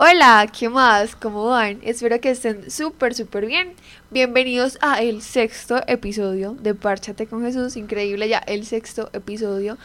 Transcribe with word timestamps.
Hola, 0.00 0.46
¿qué 0.56 0.68
más? 0.68 1.16
¿Cómo 1.16 1.46
van? 1.46 1.80
Espero 1.82 2.20
que 2.20 2.30
estén 2.30 2.70
súper, 2.70 3.14
súper 3.14 3.46
bien. 3.46 3.72
Bienvenidos 4.12 4.78
a 4.80 5.02
el 5.02 5.22
sexto 5.22 5.82
episodio 5.88 6.52
de 6.54 6.72
Párchate 6.76 7.26
con 7.26 7.42
Jesús. 7.42 7.76
Increíble 7.76 8.28
ya 8.28 8.38
el 8.38 8.64
sexto 8.64 9.10
episodio. 9.12 9.76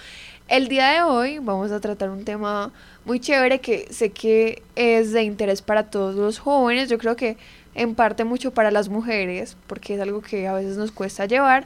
El 0.47 0.67
día 0.67 0.89
de 0.89 1.01
hoy 1.01 1.39
vamos 1.39 1.71
a 1.71 1.79
tratar 1.79 2.11
un 2.11 2.25
tema 2.25 2.71
muy 3.05 3.19
chévere 3.19 3.59
que 3.59 3.87
sé 3.91 4.11
que 4.11 4.61
es 4.75 5.13
de 5.13 5.23
interés 5.23 5.63
para 5.63 5.89
todos 5.89 6.13
los 6.13 6.37
jóvenes. 6.37 6.89
Yo 6.89 6.99
creo 6.99 7.15
que 7.15 7.35
en 7.73 7.95
parte 7.95 8.23
mucho 8.23 8.51
para 8.51 8.69
las 8.69 8.89
mujeres, 8.89 9.57
porque 9.65 9.95
es 9.95 9.99
algo 9.99 10.21
que 10.21 10.45
a 10.47 10.53
veces 10.53 10.77
nos 10.77 10.91
cuesta 10.91 11.25
llevar. 11.25 11.65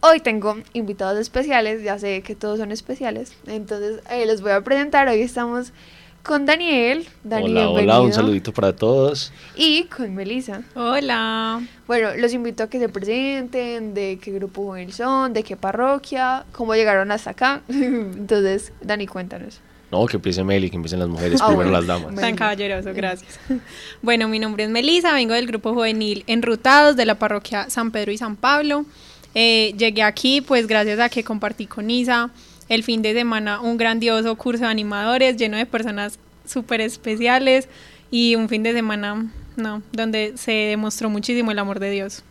Hoy 0.00 0.20
tengo 0.20 0.56
invitados 0.72 1.18
especiales, 1.18 1.82
ya 1.82 1.98
sé 1.98 2.22
que 2.22 2.34
todos 2.36 2.58
son 2.58 2.72
especiales, 2.72 3.34
entonces 3.46 4.00
eh, 4.10 4.24
les 4.24 4.40
voy 4.40 4.52
a 4.52 4.62
presentar. 4.62 5.08
Hoy 5.08 5.20
estamos 5.20 5.74
con 6.22 6.46
Daniel. 6.46 7.06
Daniel 7.24 7.56
hola, 7.56 7.70
hola, 7.70 8.00
un 8.00 8.12
saludito 8.12 8.52
para 8.52 8.74
todos. 8.74 9.32
Y 9.56 9.84
con 9.84 10.14
Melissa. 10.14 10.62
Hola. 10.74 11.60
Bueno, 11.86 12.10
los 12.16 12.32
invito 12.32 12.62
a 12.62 12.68
que 12.68 12.78
se 12.78 12.88
presenten, 12.88 13.94
de 13.94 14.18
qué 14.22 14.32
grupo 14.32 14.62
juvenil 14.62 14.92
son, 14.92 15.32
de 15.32 15.42
qué 15.42 15.56
parroquia, 15.56 16.44
cómo 16.52 16.74
llegaron 16.74 17.10
hasta 17.10 17.30
acá. 17.30 17.62
Entonces, 17.68 18.72
Dani, 18.80 19.06
cuéntanos. 19.06 19.60
No, 19.90 20.06
que 20.06 20.16
empiece 20.16 20.42
Meli, 20.42 20.70
que 20.70 20.76
empiecen 20.76 21.00
las 21.00 21.08
mujeres, 21.08 21.40
ah, 21.42 21.48
primero 21.48 21.70
las 21.70 21.86
damas. 21.86 22.14
Tan 22.14 22.34
caballeroso, 22.34 22.94
gracias. 22.94 23.38
bueno, 24.02 24.28
mi 24.28 24.38
nombre 24.38 24.64
es 24.64 24.70
Melissa, 24.70 25.12
vengo 25.12 25.34
del 25.34 25.46
grupo 25.46 25.74
juvenil 25.74 26.24
Enrutados 26.26 26.96
de 26.96 27.04
la 27.04 27.16
parroquia 27.16 27.68
San 27.68 27.90
Pedro 27.90 28.12
y 28.12 28.18
San 28.18 28.36
Pablo. 28.36 28.86
Eh, 29.34 29.74
llegué 29.76 30.02
aquí 30.02 30.42
pues 30.42 30.66
gracias 30.66 31.00
a 31.00 31.08
que 31.08 31.24
compartí 31.24 31.66
con 31.66 31.90
Isa 31.90 32.30
el 32.72 32.84
fin 32.84 33.02
de 33.02 33.12
semana 33.12 33.60
un 33.60 33.76
grandioso 33.76 34.34
curso 34.36 34.64
de 34.64 34.70
animadores 34.70 35.36
lleno 35.36 35.58
de 35.58 35.66
personas 35.66 36.18
súper 36.46 36.80
especiales 36.80 37.68
y 38.10 38.34
un 38.34 38.48
fin 38.48 38.62
de 38.62 38.72
semana, 38.72 39.30
no, 39.56 39.82
donde 39.92 40.32
se 40.36 40.52
demostró 40.52 41.10
muchísimo 41.10 41.50
el 41.50 41.58
amor 41.58 41.80
de 41.80 41.90
Dios. 41.90 42.24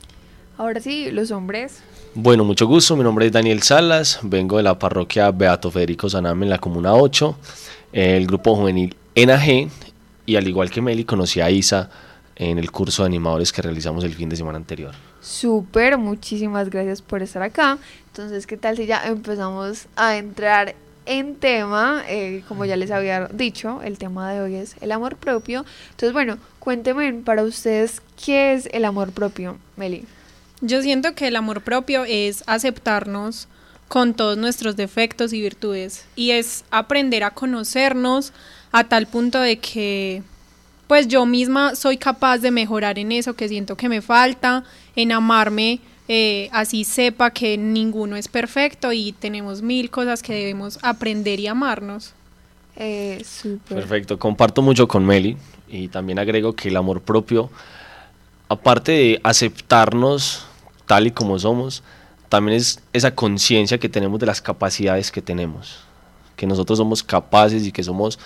Ahora 0.58 0.80
sí, 0.80 1.12
los 1.12 1.30
hombres. 1.30 1.84
Bueno, 2.16 2.44
mucho 2.44 2.66
gusto, 2.66 2.96
mi 2.96 3.04
nombre 3.04 3.28
es 3.28 3.32
Daniel 3.32 3.62
Salas, 3.62 4.20
vengo 4.24 4.58
de 4.58 4.64
la 4.64 4.80
parroquia 4.80 5.30
Beato 5.30 5.70
Federico 5.70 6.10
Saname 6.10 6.46
en 6.46 6.50
la 6.50 6.58
Comuna 6.58 6.96
8, 6.96 7.38
el 7.94 8.26
grupo 8.26 8.56
juvenil 8.56 8.96
ENAG 9.14 9.70
y 10.26 10.36
al 10.38 10.48
igual 10.48 10.72
que 10.72 10.82
Meli 10.82 11.06
conocí 11.06 11.40
a 11.40 11.52
Isa 11.52 11.92
en 12.36 12.58
el 12.58 12.72
curso 12.72 13.04
de 13.04 13.08
animadores 13.08 13.52
que 13.52 13.62
realizamos 13.62 14.04
el 14.04 14.16
fin 14.16 14.28
de 14.28 14.38
semana 14.38 14.58
anterior. 14.58 14.96
Súper, 15.22 15.98
muchísimas 15.98 16.70
gracias 16.70 17.02
por 17.02 17.22
estar 17.22 17.44
acá. 17.44 17.78
Entonces, 18.08 18.48
¿qué 18.48 18.58
tal 18.58 18.76
si 18.76 18.88
ya 18.88 19.06
empezamos 19.08 19.88
a 19.96 20.18
entrar 20.18 20.76
en 21.06 21.36
tema? 21.36 22.04
Eh, 22.08 22.44
como 22.48 22.66
ya 22.66 22.76
les 22.76 22.90
había 22.90 23.28
dicho, 23.28 23.82
el 23.84 24.00
tema 24.00 24.34
de 24.34 24.42
hoy 24.42 24.56
es 24.56 24.76
el 24.82 24.92
amor 24.92 25.18
propio. 25.18 25.64
Entonces, 25.92 26.14
bueno, 26.14 26.40
cuéntenme 26.60 27.14
para 27.14 27.44
ustedes 27.44 28.02
qué 28.24 28.54
es 28.54 28.68
el 28.72 28.84
amor 28.84 29.12
propio, 29.12 29.60
Meli. 29.78 30.06
Yo 30.62 30.82
siento 30.82 31.14
que 31.14 31.28
el 31.28 31.36
amor 31.36 31.62
propio 31.62 32.04
es 32.06 32.44
aceptarnos 32.48 33.48
con 33.88 34.14
todos 34.14 34.38
nuestros 34.38 34.76
defectos 34.76 35.34
y 35.34 35.42
virtudes 35.42 36.06
y 36.16 36.32
es 36.32 36.64
aprender 36.72 37.24
a 37.24 37.32
conocernos 37.32 38.32
a 38.72 38.86
tal 38.86 39.06
punto 39.06 39.40
de 39.40 39.60
que 39.60 40.24
pues 40.92 41.08
yo 41.08 41.26
misma 41.26 41.74
soy 41.74 41.96
capaz 41.96 42.40
de 42.40 42.52
mejorar 42.52 43.00
en 43.00 43.14
eso 43.14 43.34
que 43.34 43.48
siento 43.48 43.78
que 43.78 43.88
me 43.88 44.02
falta, 44.02 44.66
en 44.94 45.14
amarme, 45.14 45.80
eh, 46.10 46.50
así 46.52 46.84
sepa 46.84 47.32
que 47.32 47.58
ninguno 47.58 48.18
es 48.18 48.28
perfecto 48.28 48.92
y 48.92 49.14
tenemos 49.14 49.62
mil 49.62 49.90
cosas 49.90 50.22
que 50.22 50.34
debemos 50.34 50.80
aprender 50.82 51.40
y 51.40 51.48
amarnos. 51.48 52.12
Eh, 52.76 53.24
Perfecto, 53.70 54.20
comparto 54.20 54.62
mucho 54.62 54.86
con 54.86 55.06
Meli 55.06 55.38
y 55.70 55.88
también 55.88 56.20
agrego 56.20 56.52
que 56.58 56.68
el 56.68 56.76
amor 56.76 57.00
propio, 57.00 57.50
aparte 58.50 58.92
de 58.92 59.22
aceptarnos 59.24 60.46
tal 60.88 61.08
y 61.08 61.12
como 61.12 61.40
somos, 61.40 61.84
también 62.28 62.58
es 62.58 62.82
esa 62.92 63.16
conciencia 63.16 63.78
que 63.78 63.88
tenemos 63.88 64.20
de 64.20 64.26
las 64.26 64.42
capacidades 64.42 65.10
que 65.10 65.22
tenemos, 65.22 65.86
que 66.36 66.46
nosotros 66.46 66.78
somos 66.78 67.02
capaces 67.02 67.66
y 67.66 67.72
que 67.72 67.82
somos 67.82 68.20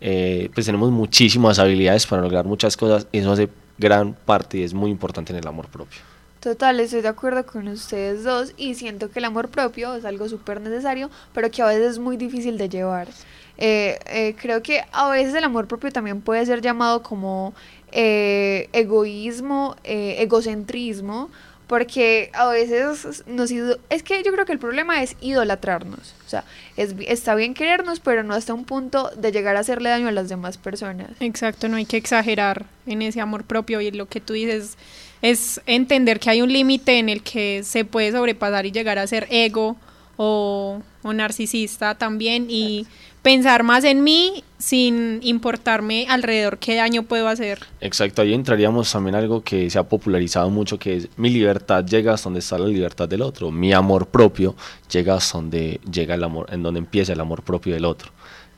eh, 0.00 0.50
pues 0.54 0.66
tenemos 0.66 0.90
muchísimas 0.90 1.58
habilidades 1.58 2.06
para 2.06 2.22
lograr 2.22 2.44
muchas 2.44 2.76
cosas. 2.76 3.06
Eso 3.12 3.32
hace 3.32 3.48
gran 3.78 4.14
parte 4.14 4.58
y 4.58 4.62
es 4.62 4.74
muy 4.74 4.90
importante 4.90 5.32
en 5.32 5.38
el 5.38 5.46
amor 5.46 5.68
propio. 5.68 6.00
Total, 6.40 6.78
estoy 6.78 7.00
de 7.00 7.08
acuerdo 7.08 7.44
con 7.44 7.66
ustedes 7.68 8.22
dos 8.22 8.52
y 8.56 8.74
siento 8.76 9.10
que 9.10 9.18
el 9.18 9.24
amor 9.24 9.48
propio 9.48 9.96
es 9.96 10.04
algo 10.04 10.28
súper 10.28 10.60
necesario, 10.60 11.10
pero 11.32 11.50
que 11.50 11.62
a 11.62 11.66
veces 11.66 11.92
es 11.92 11.98
muy 11.98 12.16
difícil 12.16 12.58
de 12.58 12.68
llevar. 12.68 13.08
Eh, 13.56 13.98
eh, 14.06 14.36
creo 14.40 14.62
que 14.62 14.84
a 14.92 15.10
veces 15.10 15.34
el 15.34 15.42
amor 15.42 15.66
propio 15.66 15.90
también 15.90 16.20
puede 16.20 16.46
ser 16.46 16.60
llamado 16.60 17.02
como 17.02 17.54
egoísmo, 17.90 19.74
egocentrismo, 19.82 21.30
porque 21.68 22.30
a 22.32 22.48
veces 22.48 23.24
nos 23.26 23.50
es 23.50 24.02
que 24.02 24.22
yo 24.24 24.32
creo 24.32 24.44
que 24.46 24.52
el 24.52 24.58
problema 24.58 25.02
es 25.02 25.16
idolatrarnos 25.20 26.14
o 26.26 26.28
sea 26.28 26.44
es, 26.76 26.94
está 27.06 27.34
bien 27.34 27.54
querernos 27.54 28.00
pero 28.00 28.24
no 28.24 28.34
hasta 28.34 28.54
un 28.54 28.64
punto 28.64 29.10
de 29.16 29.30
llegar 29.30 29.56
a 29.56 29.60
hacerle 29.60 29.90
daño 29.90 30.08
a 30.08 30.12
las 30.12 30.28
demás 30.28 30.58
personas. 30.58 31.10
Exacto 31.20 31.68
no 31.68 31.76
hay 31.76 31.84
que 31.84 31.98
exagerar 31.98 32.66
en 32.86 33.02
ese 33.02 33.20
amor 33.20 33.44
propio 33.44 33.80
y 33.80 33.90
lo 33.90 34.06
que 34.06 34.20
tú 34.20 34.32
dices 34.32 34.76
es 35.22 35.60
entender 35.66 36.18
que 36.18 36.30
hay 36.30 36.42
un 36.42 36.52
límite 36.52 36.98
en 36.98 37.08
el 37.08 37.22
que 37.22 37.62
se 37.64 37.84
puede 37.84 38.12
sobrepasar 38.12 38.66
y 38.66 38.72
llegar 38.72 38.98
a 38.98 39.06
ser 39.06 39.26
ego 39.30 39.76
o, 40.16 40.82
o 41.02 41.12
narcisista 41.12 41.96
también 41.96 42.46
y 42.48 42.86
pensar 43.22 43.62
más 43.62 43.84
en 43.84 44.02
mí 44.04 44.44
sin 44.58 45.20
importarme 45.22 46.06
alrededor 46.08 46.58
qué 46.58 46.76
daño 46.76 47.04
puedo 47.04 47.28
hacer. 47.28 47.60
Exacto, 47.80 48.22
ahí 48.22 48.34
entraríamos 48.34 48.90
también 48.90 49.14
algo 49.14 49.42
que 49.42 49.70
se 49.70 49.78
ha 49.78 49.84
popularizado 49.84 50.50
mucho, 50.50 50.78
que 50.78 50.96
es 50.96 51.08
mi 51.16 51.30
libertad 51.30 51.84
llega 51.84 52.14
hasta 52.14 52.24
donde 52.24 52.40
está 52.40 52.58
la 52.58 52.66
libertad 52.66 53.08
del 53.08 53.22
otro, 53.22 53.50
mi 53.50 53.72
amor 53.72 54.06
propio 54.06 54.54
llega 54.90 55.14
hasta 55.14 55.38
donde 55.38 55.80
llega 55.90 56.14
el 56.14 56.24
amor, 56.24 56.46
en 56.50 56.62
donde 56.62 56.78
empieza 56.78 57.12
el 57.12 57.20
amor 57.20 57.42
propio 57.42 57.74
del 57.74 57.84
otro. 57.84 58.10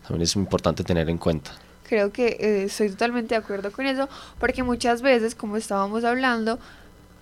También 0.02 0.22
es 0.22 0.34
importante 0.36 0.82
tener 0.82 1.08
en 1.08 1.18
cuenta. 1.18 1.52
Creo 1.88 2.12
que 2.12 2.36
eh, 2.40 2.64
estoy 2.64 2.88
totalmente 2.90 3.34
de 3.34 3.40
acuerdo 3.40 3.72
con 3.72 3.84
eso, 3.86 4.08
porque 4.38 4.62
muchas 4.62 5.02
veces, 5.02 5.34
como 5.34 5.56
estábamos 5.56 6.04
hablando, 6.04 6.58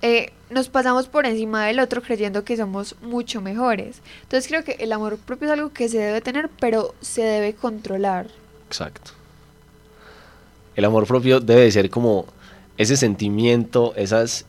eh, 0.03 0.33
nos 0.51 0.69
pasamos 0.69 1.09
por 1.09 1.27
encima 1.27 1.67
del 1.67 1.81
otro 1.81 2.03
creyendo 2.03 2.45
que 2.45 2.57
somos 2.57 2.95
mucho 3.03 3.41
mejores. 3.41 4.01
Entonces 4.23 4.49
creo 4.49 4.65
que 4.65 4.77
el 4.79 4.93
amor 4.93 5.19
propio 5.19 5.49
es 5.49 5.53
algo 5.53 5.73
que 5.73 5.89
se 5.89 5.99
debe 5.99 6.21
tener, 6.21 6.49
pero 6.61 6.95
se 7.01 7.23
debe 7.23 7.55
controlar. 7.55 8.29
Exacto. 8.67 9.13
El 10.77 10.85
amor 10.85 11.07
propio 11.07 11.41
debe 11.41 11.71
ser 11.71 11.91
como 11.91 12.27
ese 12.77 12.97
sentimiento, 12.97 13.93
esas 13.97 14.47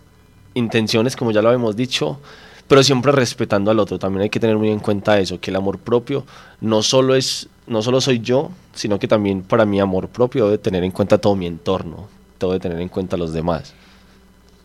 intenciones, 0.53 1.15
como 1.15 1.31
ya 1.31 1.41
lo 1.41 1.49
habíamos 1.49 1.75
dicho, 1.75 2.19
pero 2.67 2.83
siempre 2.83 3.11
respetando 3.11 3.71
al 3.71 3.79
otro. 3.79 3.97
También 3.97 4.23
hay 4.23 4.29
que 4.29 4.39
tener 4.39 4.57
muy 4.57 4.69
en 4.69 4.79
cuenta 4.79 5.19
eso, 5.19 5.39
que 5.39 5.49
el 5.49 5.55
amor 5.55 5.79
propio 5.79 6.25
no 6.61 6.83
solo 6.83 7.15
es, 7.15 7.49
no 7.65 7.81
solo 7.81 7.99
soy 7.99 8.19
yo, 8.19 8.51
sino 8.75 8.99
que 8.99 9.07
también 9.07 9.41
para 9.41 9.65
mi 9.65 9.79
amor 9.79 10.07
propio 10.07 10.45
debe 10.45 10.59
tener 10.59 10.83
en 10.83 10.91
cuenta 10.91 11.17
todo 11.17 11.35
mi 11.35 11.47
entorno, 11.47 12.07
debe 12.39 12.59
tener 12.59 12.79
en 12.79 12.89
cuenta 12.89 13.15
a 13.15 13.19
los 13.19 13.33
demás. 13.33 13.73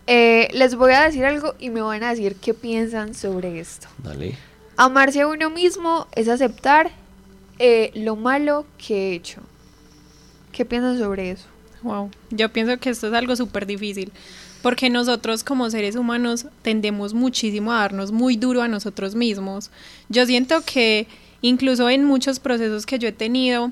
Eh, 0.06 0.48
les 0.52 0.74
voy 0.74 0.92
a 0.92 1.02
decir 1.02 1.24
algo 1.24 1.54
y 1.58 1.70
me 1.70 1.80
van 1.80 2.02
a 2.02 2.10
decir 2.10 2.36
qué 2.36 2.52
piensan 2.52 3.14
sobre 3.14 3.58
esto. 3.58 3.88
Dale. 3.98 4.36
Amarse 4.76 5.22
a 5.22 5.26
uno 5.26 5.50
mismo 5.50 6.06
es 6.14 6.28
aceptar 6.28 6.90
eh, 7.58 7.90
lo 7.94 8.16
malo 8.16 8.66
que 8.76 8.94
he 8.94 9.14
hecho. 9.14 9.40
¿Qué 10.52 10.64
piensan 10.64 10.98
sobre 10.98 11.30
eso? 11.30 11.46
Wow, 11.82 12.10
yo 12.30 12.52
pienso 12.52 12.78
que 12.78 12.90
esto 12.90 13.08
es 13.08 13.12
algo 13.12 13.36
súper 13.36 13.66
difícil, 13.66 14.10
porque 14.62 14.88
nosotros 14.88 15.44
como 15.44 15.68
seres 15.68 15.96
humanos 15.96 16.46
tendemos 16.62 17.12
muchísimo 17.12 17.72
a 17.72 17.80
darnos 17.80 18.10
muy 18.10 18.36
duro 18.36 18.62
a 18.62 18.68
nosotros 18.68 19.14
mismos. 19.14 19.70
Yo 20.08 20.24
siento 20.24 20.62
que 20.64 21.06
incluso 21.42 21.90
en 21.90 22.04
muchos 22.04 22.40
procesos 22.40 22.86
que 22.86 22.98
yo 22.98 23.08
he 23.08 23.12
tenido, 23.12 23.70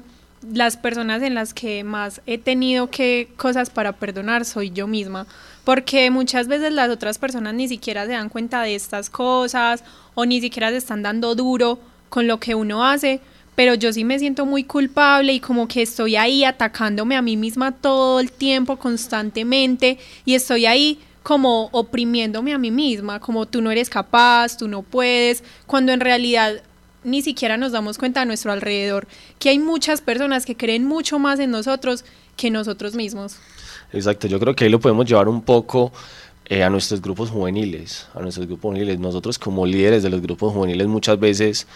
las 0.51 0.77
personas 0.77 1.23
en 1.23 1.35
las 1.35 1.55
que 1.55 1.85
más 1.85 2.21
he 2.27 2.39
tenido 2.39 2.91
que 2.91 3.29
cosas 3.37 3.71
para 3.71 3.93
perdonar 3.93 4.45
soy 4.45 4.71
yo 4.71 4.87
misma, 4.87 5.27
porque 5.65 6.11
muchas 6.11 6.49
veces 6.49 6.73
las 6.73 6.91
otras 6.91 7.19
personas 7.19 7.55
ni 7.55 7.69
siquiera 7.69 8.07
se 8.07 8.13
dan 8.13 8.29
cuenta 8.29 8.63
de 8.63 8.75
estas 8.75 9.11
cosas 9.11 9.85
o 10.15 10.27
ni 10.27 10.41
siquiera 10.41 10.71
se 10.71 10.79
están 10.79 11.03
dando 11.03 11.35
duro 11.35 11.79
con 12.09 12.27
lo 12.27 12.39
que 12.41 12.55
uno 12.55 12.85
hace, 12.85 13.21
pero 13.55 13.75
yo 13.75 13.93
sí 13.93 14.05
me 14.05 14.19
siento 14.19 14.47
muy 14.47 14.65
culpable 14.65 15.33
y 15.33 15.41
como 15.41 15.69
que 15.69 15.83
estoy 15.83 16.17
ahí 16.17 16.45
atacándome 16.45 17.17
a 17.17 17.23
mí 17.23 17.37
misma 17.37 17.73
todo 17.73 18.21
el 18.21 18.33
tiempo, 18.33 18.77
constantemente, 18.77 19.99
y 20.25 20.35
estoy 20.35 20.67
ahí 20.67 20.99
como 21.23 21.69
oprimiéndome 21.73 22.53
a 22.53 22.59
mí 22.59 22.71
misma, 22.71 23.21
como 23.21 23.47
tú 23.47 23.63
no 23.63 23.71
eres 23.71 23.89
capaz, 23.89 24.57
tú 24.57 24.69
no 24.69 24.83
puedes, 24.83 25.45
cuando 25.67 25.93
en 25.93 26.01
realidad 26.01 26.63
ni 27.05 27.23
siquiera 27.23 27.57
nos 27.57 27.73
damos 27.73 27.99
cuenta 27.99 28.23
a 28.23 28.25
nuestro 28.25 28.53
alrededor 28.53 29.07
que 29.39 29.49
hay 29.49 29.59
muchas 29.59 30.01
personas 30.01 30.47
que 30.47 30.57
creen 30.57 30.85
mucho 30.85 31.19
más 31.19 31.39
en 31.41 31.51
nosotros 31.51 32.05
que 32.37 32.51
nosotros 32.51 32.95
mismos. 32.95 33.37
Exacto, 33.93 34.27
yo 34.27 34.41
creo 34.41 34.55
que 34.55 34.65
ahí 34.65 34.71
lo 34.71 34.81
podemos 34.81 35.07
llevar 35.07 35.29
un 35.29 35.43
poco 35.43 35.93
eh, 36.47 36.63
a 36.63 36.71
nuestros 36.71 37.01
grupos 37.01 37.31
juveniles, 37.31 38.09
a 38.15 38.21
nuestros 38.21 38.47
grupos 38.47 38.71
juveniles. 38.71 38.99
Nosotros 38.99 39.39
como 39.39 39.67
líderes 39.67 40.03
de 40.03 40.11
los 40.11 40.23
grupos 40.23 40.53
juveniles 40.53 40.87
muchas 40.87 41.19
veces 41.19 41.67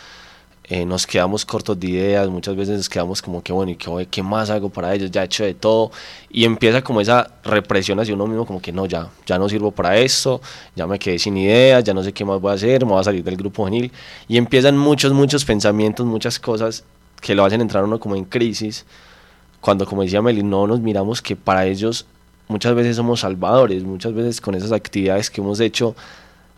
eh, 0.69 0.85
nos 0.85 1.07
quedamos 1.07 1.45
cortos 1.45 1.79
de 1.79 1.87
ideas, 1.87 2.29
muchas 2.29 2.57
veces 2.57 2.77
nos 2.77 2.89
quedamos 2.89 3.23
como 3.23 3.41
que 3.41 3.53
bueno, 3.53 3.71
¿y 3.71 3.77
qué, 3.77 4.09
qué 4.11 4.23
más 4.23 4.51
hago 4.51 4.69
para 4.69 4.93
ellos? 4.93 5.13
Ya 5.13 5.23
he 5.23 5.27
hecho 5.27 5.45
de 5.45 5.55
todo 5.55 5.93
y 6.29 6.45
empieza 6.45 6.83
como 6.83 7.01
esa 7.01 7.31
represión 7.45 8.01
hacia 8.01 8.15
uno 8.15 8.27
mismo, 8.27 8.45
como 8.45 8.61
que 8.61 8.73
no, 8.73 8.87
ya, 8.87 9.09
ya 9.27 9.39
no 9.39 9.49
sirvo 9.49 9.71
para 9.71 9.97
esto, 9.97 10.41
ya 10.75 10.89
me 10.89 10.99
quedé 10.99 11.21
sin 11.21 11.37
ideas, 11.37 11.85
ya 11.85 11.95
no 11.95 12.03
sé 12.03 12.13
qué 12.13 12.25
más 12.25 12.41
voy 12.41 12.51
a 12.51 12.55
hacer, 12.55 12.85
me 12.85 12.91
voy 12.91 13.01
a 13.01 13.05
salir 13.05 13.23
del 13.23 13.37
grupo 13.37 13.63
juvenil 13.63 13.93
y 14.27 14.37
empiezan 14.39 14.77
muchos, 14.77 15.13
muchos 15.13 15.45
pensamientos, 15.45 16.05
muchas 16.05 16.41
cosas 16.41 16.83
que 17.21 17.37
lo 17.37 17.45
hacen 17.45 17.61
entrar 17.61 17.85
uno 17.85 18.01
como 18.01 18.17
en 18.17 18.25
crisis, 18.25 18.85
cuando 19.61 19.87
como 19.87 20.03
decía 20.03 20.21
Meli, 20.21 20.43
no 20.43 20.67
nos 20.67 20.81
miramos 20.81 21.23
que 21.23 21.37
para 21.37 21.65
ellos 21.67 22.07
muchas 22.49 22.75
veces 22.75 22.97
somos 22.97 23.21
salvadores, 23.21 23.85
muchas 23.85 24.15
veces 24.15 24.41
con 24.41 24.57
esas 24.57 24.73
actividades 24.73 25.31
que 25.31 25.41
hemos 25.41 25.61
hecho 25.61 25.95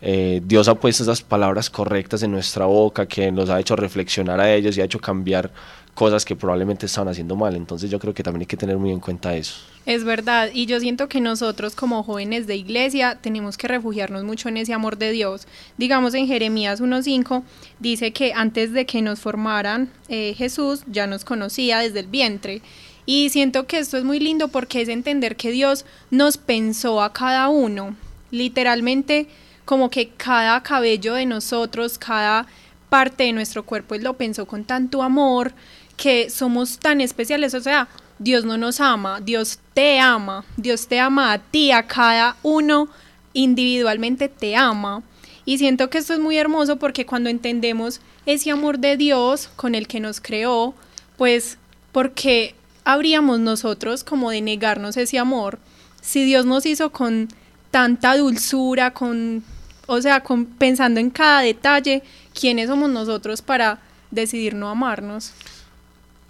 eh, 0.00 0.40
Dios 0.44 0.68
ha 0.68 0.74
puesto 0.74 1.02
esas 1.02 1.22
palabras 1.22 1.70
correctas 1.70 2.22
en 2.22 2.30
nuestra 2.30 2.66
boca, 2.66 3.06
que 3.06 3.32
nos 3.32 3.50
ha 3.50 3.58
hecho 3.58 3.76
reflexionar 3.76 4.40
a 4.40 4.52
ellos 4.52 4.76
y 4.76 4.80
ha 4.80 4.84
hecho 4.84 5.00
cambiar 5.00 5.50
cosas 5.98 6.24
que 6.24 6.36
probablemente 6.36 6.86
estaban 6.86 7.08
haciendo 7.08 7.34
mal. 7.34 7.56
Entonces 7.56 7.90
yo 7.90 7.98
creo 7.98 8.14
que 8.14 8.22
también 8.22 8.42
hay 8.42 8.46
que 8.46 8.56
tener 8.56 8.76
muy 8.76 8.92
en 8.92 9.00
cuenta 9.00 9.34
eso. 9.34 9.56
Es 9.84 10.04
verdad, 10.04 10.50
y 10.52 10.66
yo 10.66 10.78
siento 10.78 11.08
que 11.08 11.20
nosotros 11.20 11.74
como 11.74 12.04
jóvenes 12.04 12.46
de 12.46 12.54
iglesia 12.54 13.18
tenemos 13.20 13.56
que 13.56 13.66
refugiarnos 13.66 14.22
mucho 14.22 14.48
en 14.48 14.58
ese 14.58 14.72
amor 14.72 14.98
de 14.98 15.10
Dios. 15.10 15.48
Digamos 15.76 16.14
en 16.14 16.28
Jeremías 16.28 16.80
1.5 16.80 17.42
dice 17.80 18.12
que 18.12 18.32
antes 18.32 18.72
de 18.72 18.86
que 18.86 19.02
nos 19.02 19.18
formaran 19.18 19.90
eh, 20.08 20.34
Jesús 20.36 20.82
ya 20.86 21.08
nos 21.08 21.24
conocía 21.24 21.80
desde 21.80 22.00
el 22.00 22.06
vientre. 22.06 22.62
Y 23.04 23.30
siento 23.30 23.66
que 23.66 23.78
esto 23.78 23.96
es 23.96 24.04
muy 24.04 24.20
lindo 24.20 24.48
porque 24.48 24.82
es 24.82 24.88
entender 24.88 25.34
que 25.34 25.50
Dios 25.50 25.84
nos 26.10 26.36
pensó 26.36 27.02
a 27.02 27.12
cada 27.12 27.48
uno. 27.48 27.96
Literalmente 28.30 29.26
como 29.68 29.90
que 29.90 30.08
cada 30.08 30.62
cabello 30.62 31.12
de 31.12 31.26
nosotros, 31.26 31.98
cada 31.98 32.46
parte 32.88 33.24
de 33.24 33.34
nuestro 33.34 33.66
cuerpo, 33.66 33.96
lo 33.96 34.14
pensó 34.14 34.46
con 34.46 34.64
tanto 34.64 35.02
amor, 35.02 35.52
que 35.98 36.30
somos 36.30 36.78
tan 36.78 37.02
especiales, 37.02 37.52
o 37.52 37.60
sea, 37.60 37.86
Dios 38.18 38.46
no 38.46 38.56
nos 38.56 38.80
ama, 38.80 39.20
Dios 39.20 39.58
te 39.74 40.00
ama, 40.00 40.46
Dios 40.56 40.88
te 40.88 41.00
ama 41.00 41.34
a 41.34 41.38
ti, 41.38 41.70
a 41.70 41.86
cada 41.86 42.36
uno 42.42 42.88
individualmente 43.34 44.30
te 44.30 44.56
ama. 44.56 45.02
Y 45.44 45.58
siento 45.58 45.90
que 45.90 45.98
esto 45.98 46.14
es 46.14 46.18
muy 46.18 46.38
hermoso 46.38 46.76
porque 46.78 47.04
cuando 47.04 47.28
entendemos 47.28 48.00
ese 48.24 48.50
amor 48.50 48.78
de 48.78 48.96
Dios 48.96 49.50
con 49.54 49.74
el 49.74 49.86
que 49.86 50.00
nos 50.00 50.22
creó, 50.22 50.72
pues, 51.18 51.58
¿por 51.92 52.12
qué 52.12 52.54
habríamos 52.84 53.38
nosotros 53.38 54.02
como 54.02 54.30
de 54.30 54.40
negarnos 54.40 54.96
ese 54.96 55.18
amor? 55.18 55.58
Si 56.00 56.24
Dios 56.24 56.46
nos 56.46 56.64
hizo 56.64 56.90
con 56.90 57.28
tanta 57.70 58.16
dulzura, 58.16 58.94
con 58.94 59.44
o 59.88 60.00
sea, 60.02 60.22
pensando 60.58 61.00
en 61.00 61.08
cada 61.08 61.40
detalle, 61.40 62.02
quiénes 62.38 62.68
somos 62.68 62.90
nosotros 62.90 63.40
para 63.40 63.80
decidir 64.10 64.54
no 64.54 64.68
amarnos. 64.68 65.32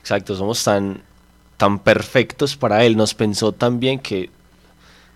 Exacto, 0.01 0.37
somos 0.37 0.63
tan, 0.63 1.03
tan 1.57 1.81
perfectos 1.81 2.57
para 2.57 2.85
Él, 2.85 2.97
nos 2.97 3.15
pensó 3.15 3.51
tan 3.51 3.81
bien 3.81 3.99
que 3.99 4.31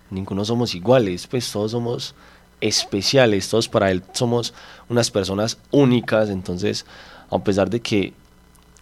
ninguno 0.09 0.43
somos 0.43 0.75
iguales, 0.75 1.25
pues 1.25 1.49
todos 1.49 1.71
somos 1.71 2.15
especiales, 2.59 3.47
todos 3.47 3.69
para 3.69 3.89
Él 3.89 4.03
somos 4.11 4.53
unas 4.89 5.09
personas 5.09 5.57
únicas, 5.71 6.29
entonces 6.29 6.85
a 7.31 7.39
pesar 7.39 7.69
de 7.69 7.79
que 7.79 8.13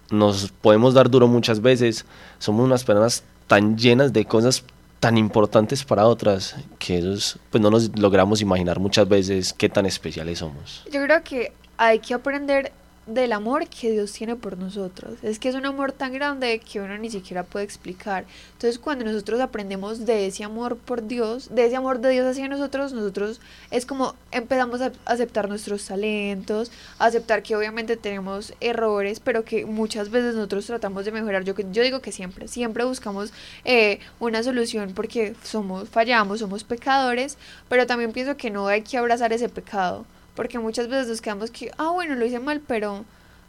nos 0.09 0.51
podemos 0.51 0.95
dar 0.95 1.07
duro 1.09 1.27
muchas 1.27 1.61
veces, 1.61 2.05
somos 2.39 2.65
unas 2.65 2.83
personas 2.83 3.23
tan 3.45 3.77
llenas 3.77 4.11
de 4.11 4.25
cosas 4.25 4.63
tan 5.01 5.17
importantes 5.17 5.83
para 5.83 6.05
otras 6.05 6.55
que 6.77 6.99
esos, 6.99 7.39
pues 7.49 7.61
no 7.61 7.71
nos 7.71 7.97
logramos 7.99 8.39
imaginar 8.39 8.79
muchas 8.79 9.09
veces 9.09 9.51
qué 9.51 9.67
tan 9.67 9.87
especiales 9.87 10.39
somos. 10.39 10.85
Yo 10.91 11.03
creo 11.03 11.23
que 11.23 11.51
hay 11.75 11.97
que 11.97 12.13
aprender 12.13 12.71
del 13.07 13.33
amor 13.33 13.67
que 13.67 13.91
Dios 13.91 14.11
tiene 14.11 14.35
por 14.35 14.57
nosotros. 14.57 15.17
Es 15.23 15.39
que 15.39 15.49
es 15.49 15.55
un 15.55 15.65
amor 15.65 15.91
tan 15.91 16.13
grande 16.13 16.59
que 16.59 16.79
uno 16.79 16.97
ni 16.97 17.09
siquiera 17.09 17.43
puede 17.43 17.65
explicar. 17.65 18.25
Entonces 18.53 18.77
cuando 18.77 19.05
nosotros 19.05 19.39
aprendemos 19.39 20.05
de 20.05 20.27
ese 20.27 20.43
amor 20.43 20.77
por 20.77 21.07
Dios, 21.07 21.49
de 21.53 21.65
ese 21.65 21.75
amor 21.75 21.99
de 21.99 22.09
Dios 22.09 22.27
hacia 22.27 22.47
nosotros, 22.47 22.93
nosotros 22.93 23.41
es 23.71 23.85
como 23.85 24.15
empezamos 24.31 24.81
a 24.81 24.91
aceptar 25.05 25.49
nuestros 25.49 25.85
talentos, 25.85 26.71
aceptar 26.99 27.41
que 27.41 27.55
obviamente 27.55 27.97
tenemos 27.97 28.53
errores, 28.59 29.19
pero 29.19 29.43
que 29.43 29.65
muchas 29.65 30.09
veces 30.09 30.35
nosotros 30.35 30.65
tratamos 30.67 31.05
de 31.05 31.11
mejorar. 31.11 31.43
Yo, 31.43 31.55
yo 31.71 31.83
digo 31.83 32.01
que 32.01 32.11
siempre, 32.11 32.47
siempre 32.47 32.83
buscamos 32.83 33.33
eh, 33.65 33.99
una 34.19 34.43
solución 34.43 34.93
porque 34.93 35.35
somos, 35.43 35.89
fallamos, 35.89 36.39
somos 36.39 36.63
pecadores, 36.63 37.37
pero 37.67 37.87
también 37.87 38.11
pienso 38.11 38.37
que 38.37 38.51
no 38.51 38.67
hay 38.67 38.83
que 38.83 38.97
abrazar 38.97 39.33
ese 39.33 39.49
pecado 39.49 40.05
porque 40.35 40.59
muchas 40.59 40.87
veces 40.87 41.07
nos 41.07 41.21
quedamos 41.21 41.51
que, 41.51 41.71
ah, 41.77 41.89
bueno, 41.89 42.15
lo 42.15 42.25
hice 42.25 42.39
mal, 42.39 42.61
pero, 42.65 43.05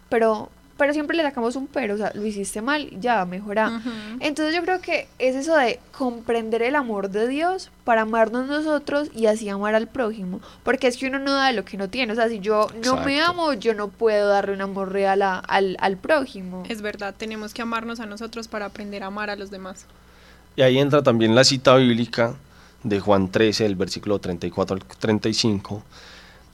pero, 0.08 0.50
pero 0.76 0.93
siempre 0.93 1.17
le 1.17 1.23
sacamos 1.23 1.55
un 1.56 1.67
pero, 1.67 1.94
o 1.94 1.96
sea, 1.96 2.11
lo 2.14 2.26
hiciste 2.26 2.61
mal, 2.61 2.88
ya, 3.00 3.25
mejora. 3.25 3.81
Entonces 4.20 4.55
yo 4.55 4.62
creo 4.62 4.81
que 4.81 5.06
es 5.19 5.37
eso 5.37 5.56
de 5.56 5.79
comprender 5.96 6.62
el 6.62 6.75
amor 6.75 7.11
de 7.11 7.29
Dios 7.29 7.70
para 7.84 8.02
amarnos 8.02 8.49
nosotros 8.49 9.08
y 9.14 9.26
así 9.26 9.49
amar 9.49 9.75
al 9.75 9.87
prójimo, 9.87 10.40
porque 10.64 10.88
es 10.88 10.96
que 10.96 11.06
uno 11.06 11.19
no 11.19 11.32
da 11.34 11.52
lo 11.52 11.64
que 11.64 11.76
no 11.76 11.88
tiene, 11.88 12.12
o 12.12 12.17
sea, 12.17 12.29
si 12.29 12.40
yo 12.40 12.67
no 12.85 12.96
me 13.05 13.20
amo, 13.20 13.52
yo 13.52 13.75
no 13.75 13.88
puedo 13.88 14.28
darle 14.28 14.55
un 14.55 14.61
amor 14.61 14.93
real 14.93 15.23
al, 15.23 15.76
al 15.78 15.96
prójimo. 15.96 16.64
Es 16.69 16.82
verdad, 16.82 17.14
tenemos 17.17 17.55
que 17.55 17.62
amarnos 17.62 18.00
a 18.00 18.06
nosotros 18.06 18.49
para 18.49 18.67
aprender 18.67 19.02
a 19.05 19.06
amar 19.06 19.31
a 19.31 19.37
los 19.37 19.50
demás. 19.50 19.87
Y 20.56 20.62
ahí 20.62 20.78
entra 20.78 21.02
también 21.02 21.35
la 21.35 21.44
cita 21.44 21.76
bíblica 21.76 22.35
de 22.82 23.00
Juan 23.00 23.31
13, 23.31 23.64
el 23.64 23.76
versículo 23.76 24.19
34 24.19 24.76
al 24.76 24.82
35 24.85 25.82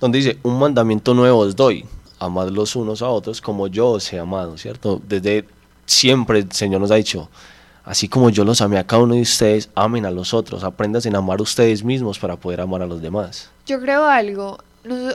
donde 0.00 0.18
dice, 0.18 0.38
un 0.42 0.58
mandamiento 0.58 1.14
nuevo 1.14 1.38
os 1.38 1.56
doy, 1.56 1.84
amad 2.18 2.48
los 2.48 2.76
unos 2.76 3.02
a 3.02 3.08
otros 3.08 3.40
como 3.40 3.66
yo 3.66 3.88
os 3.90 4.12
he 4.12 4.18
amado, 4.18 4.56
¿cierto? 4.56 5.00
Desde 5.06 5.44
siempre 5.86 6.40
el 6.40 6.52
Señor 6.52 6.80
nos 6.80 6.90
ha 6.90 6.96
dicho, 6.96 7.28
así 7.84 8.08
como 8.08 8.30
yo 8.30 8.44
los 8.44 8.60
amé 8.60 8.78
a 8.78 8.86
cada 8.86 9.02
uno 9.02 9.14
de 9.14 9.22
ustedes, 9.22 9.70
amen 9.74 10.06
a 10.06 10.10
los 10.10 10.34
otros, 10.34 10.64
aprendan 10.64 11.14
a 11.14 11.18
amar 11.18 11.40
ustedes 11.40 11.82
mismos 11.82 12.18
para 12.18 12.36
poder 12.36 12.60
amar 12.60 12.82
a 12.82 12.86
los 12.86 13.00
demás. 13.00 13.50
Yo 13.66 13.80
creo 13.80 14.06
algo, 14.06 14.58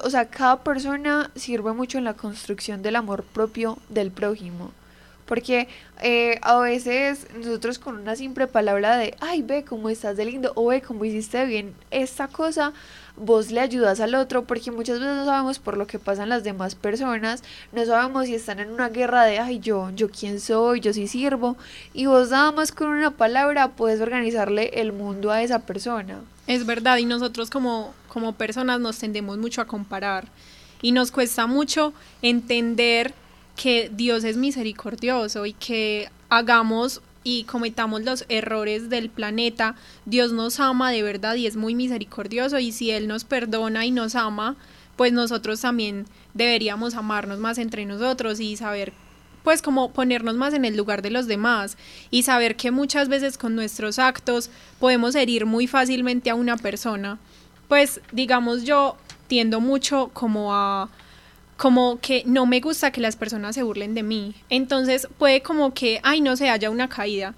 o 0.03 0.09
sea, 0.09 0.25
cada 0.25 0.63
persona 0.63 1.31
sirve 1.35 1.73
mucho 1.73 1.97
en 1.97 2.03
la 2.03 2.13
construcción 2.13 2.81
del 2.81 2.95
amor 2.95 3.23
propio 3.23 3.77
del 3.89 4.11
prójimo. 4.11 4.71
Porque 5.25 5.69
eh, 6.01 6.37
a 6.41 6.59
veces 6.59 7.27
nosotros 7.33 7.79
con 7.79 7.95
una 7.95 8.15
simple 8.15 8.45
palabra 8.47 8.97
de, 8.97 9.15
ay, 9.21 9.41
ve 9.41 9.63
cómo 9.63 9.89
estás 9.89 10.17
de 10.17 10.25
lindo, 10.25 10.51
o 10.55 10.67
ve 10.67 10.81
cómo 10.81 11.05
hiciste 11.05 11.45
bien 11.45 11.73
esta 11.91 12.27
cosa, 12.27 12.73
vos 13.15 13.51
le 13.51 13.59
ayudas 13.59 13.99
al 13.99 14.15
otro, 14.15 14.45
porque 14.45 14.71
muchas 14.71 14.99
veces 14.99 15.15
no 15.15 15.25
sabemos 15.25 15.59
por 15.59 15.77
lo 15.77 15.87
que 15.87 15.99
pasan 15.99 16.29
las 16.29 16.43
demás 16.43 16.75
personas, 16.75 17.43
no 17.71 17.85
sabemos 17.85 18.25
si 18.25 18.35
están 18.35 18.59
en 18.59 18.71
una 18.71 18.89
guerra 18.89 19.23
de, 19.23 19.39
ay, 19.39 19.59
yo, 19.59 19.91
yo 19.95 20.09
quién 20.09 20.39
soy, 20.39 20.79
yo 20.79 20.93
sí 20.93 21.07
sirvo, 21.07 21.55
y 21.93 22.07
vos 22.07 22.31
nada 22.31 22.51
más 22.51 22.71
con 22.71 22.87
una 22.87 23.11
palabra 23.11 23.69
puedes 23.69 24.01
organizarle 24.01 24.71
el 24.73 24.93
mundo 24.93 25.31
a 25.31 25.41
esa 25.43 25.59
persona. 25.59 26.21
Es 26.47 26.65
verdad, 26.65 26.97
y 26.97 27.05
nosotros 27.05 27.49
como, 27.49 27.93
como 28.07 28.33
personas 28.33 28.79
nos 28.79 28.97
tendemos 28.97 29.37
mucho 29.37 29.61
a 29.61 29.67
comparar, 29.67 30.27
y 30.81 30.91
nos 30.91 31.11
cuesta 31.11 31.47
mucho 31.47 31.93
entender 32.21 33.13
que 33.55 33.91
Dios 33.93 34.23
es 34.23 34.35
misericordioso 34.35 35.45
y 35.45 35.53
que 35.53 36.09
hagamos 36.29 37.01
y 37.23 37.43
cometamos 37.45 38.03
los 38.03 38.25
errores 38.29 38.89
del 38.89 39.09
planeta, 39.09 39.75
Dios 40.05 40.31
nos 40.31 40.59
ama 40.59 40.91
de 40.91 41.03
verdad 41.03 41.35
y 41.35 41.47
es 41.47 41.55
muy 41.55 41.75
misericordioso 41.75 42.59
y 42.59 42.71
si 42.71 42.91
Él 42.91 43.07
nos 43.07 43.23
perdona 43.23 43.85
y 43.85 43.91
nos 43.91 44.15
ama, 44.15 44.55
pues 44.95 45.13
nosotros 45.13 45.61
también 45.61 46.05
deberíamos 46.33 46.95
amarnos 46.95 47.39
más 47.39 47.57
entre 47.57 47.85
nosotros 47.85 48.39
y 48.39 48.55
saber 48.57 48.93
pues 49.43 49.61
como 49.61 49.91
ponernos 49.91 50.35
más 50.35 50.53
en 50.53 50.65
el 50.65 50.77
lugar 50.77 51.01
de 51.01 51.09
los 51.09 51.27
demás 51.27 51.77
y 52.09 52.23
saber 52.23 52.55
que 52.55 52.71
muchas 52.71 53.09
veces 53.09 53.37
con 53.37 53.55
nuestros 53.55 53.99
actos 53.99 54.49
podemos 54.79 55.15
herir 55.15 55.45
muy 55.45 55.67
fácilmente 55.67 56.29
a 56.29 56.35
una 56.35 56.55
persona. 56.57 57.19
Pues 57.67 57.99
digamos 58.11 58.63
yo 58.63 58.95
tiendo 59.27 59.59
mucho 59.59 60.11
como 60.13 60.53
a 60.53 60.89
como 61.57 61.99
que 61.99 62.23
no 62.25 62.45
me 62.45 62.59
gusta 62.59 62.91
que 62.91 63.01
las 63.01 63.15
personas 63.15 63.55
se 63.55 63.63
burlen 63.63 63.93
de 63.93 64.03
mí. 64.03 64.35
Entonces 64.49 65.07
puede 65.17 65.41
como 65.41 65.73
que, 65.73 65.99
ay, 66.03 66.21
no 66.21 66.35
se 66.35 66.49
haya 66.49 66.69
una 66.69 66.89
caída. 66.89 67.33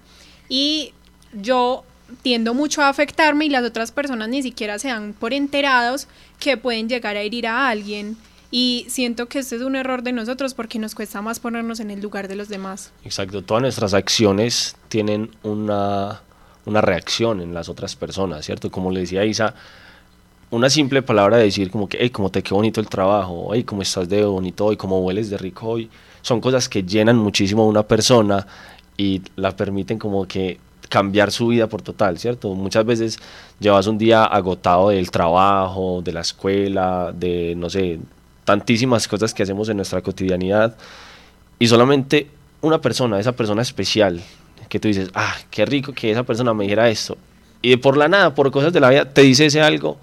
Y 0.48 0.92
yo 1.32 1.84
tiendo 2.22 2.54
mucho 2.54 2.82
a 2.82 2.88
afectarme 2.88 3.46
y 3.46 3.48
las 3.48 3.64
otras 3.64 3.92
personas 3.92 4.28
ni 4.28 4.42
siquiera 4.42 4.78
se 4.78 4.88
dan 4.88 5.12
por 5.12 5.32
enterados 5.32 6.06
que 6.38 6.56
pueden 6.56 6.88
llegar 6.88 7.16
a 7.16 7.20
herir 7.20 7.46
a 7.46 7.68
alguien. 7.68 8.16
Y 8.50 8.86
siento 8.88 9.26
que 9.26 9.40
este 9.40 9.56
es 9.56 9.62
un 9.62 9.74
error 9.74 10.02
de 10.02 10.12
nosotros 10.12 10.54
porque 10.54 10.78
nos 10.78 10.94
cuesta 10.94 11.20
más 11.20 11.40
ponernos 11.40 11.80
en 11.80 11.90
el 11.90 12.00
lugar 12.00 12.28
de 12.28 12.36
los 12.36 12.48
demás. 12.48 12.92
Exacto, 13.04 13.42
todas 13.42 13.60
nuestras 13.60 13.92
acciones 13.92 14.76
tienen 14.88 15.30
una, 15.42 16.22
una 16.64 16.80
reacción 16.80 17.40
en 17.40 17.52
las 17.52 17.68
otras 17.68 17.96
personas, 17.96 18.46
¿cierto? 18.46 18.70
Como 18.70 18.92
le 18.92 19.00
decía 19.00 19.24
Isa, 19.24 19.54
una 20.50 20.70
simple 20.70 21.02
palabra 21.02 21.38
de 21.38 21.44
decir 21.44 21.70
como 21.70 21.88
que, 21.88 21.98
hey, 22.00 22.10
cómo 22.10 22.30
te 22.30 22.42
quedó 22.42 22.56
bonito 22.56 22.80
el 22.80 22.88
trabajo, 22.88 23.50
hey, 23.52 23.64
cómo 23.64 23.82
estás 23.82 24.08
de 24.08 24.24
bonito 24.24 24.66
hoy, 24.66 24.76
cómo 24.76 25.00
hueles 25.00 25.30
de 25.30 25.38
rico 25.38 25.68
hoy, 25.68 25.90
son 26.22 26.40
cosas 26.40 26.68
que 26.68 26.82
llenan 26.82 27.16
muchísimo 27.16 27.62
a 27.62 27.66
una 27.66 27.82
persona 27.82 28.46
y 28.96 29.22
la 29.36 29.54
permiten 29.54 29.98
como 29.98 30.26
que 30.26 30.58
cambiar 30.88 31.32
su 31.32 31.48
vida 31.48 31.66
por 31.66 31.82
total, 31.82 32.18
¿cierto? 32.18 32.54
Muchas 32.54 32.84
veces 32.84 33.18
llevas 33.58 33.86
un 33.86 33.98
día 33.98 34.24
agotado 34.24 34.90
del 34.90 35.10
trabajo, 35.10 36.00
de 36.02 36.12
la 36.12 36.20
escuela, 36.20 37.12
de, 37.12 37.54
no 37.56 37.68
sé, 37.68 37.98
tantísimas 38.44 39.08
cosas 39.08 39.34
que 39.34 39.42
hacemos 39.42 39.68
en 39.68 39.76
nuestra 39.76 40.00
cotidianidad 40.00 40.76
y 41.58 41.66
solamente 41.66 42.28
una 42.60 42.80
persona, 42.80 43.18
esa 43.18 43.32
persona 43.32 43.62
especial, 43.62 44.22
que 44.68 44.78
tú 44.78 44.88
dices, 44.88 45.10
ah, 45.14 45.34
qué 45.50 45.66
rico 45.66 45.92
que 45.92 46.10
esa 46.10 46.22
persona 46.22 46.54
me 46.54 46.64
dijera 46.64 46.88
esto, 46.88 47.16
y 47.62 47.70
de 47.70 47.78
por 47.78 47.96
la 47.96 48.08
nada, 48.08 48.34
por 48.34 48.50
cosas 48.50 48.72
de 48.72 48.80
la 48.80 48.90
vida, 48.90 49.04
te 49.12 49.22
dice 49.22 49.46
ese 49.46 49.60
algo, 49.60 49.98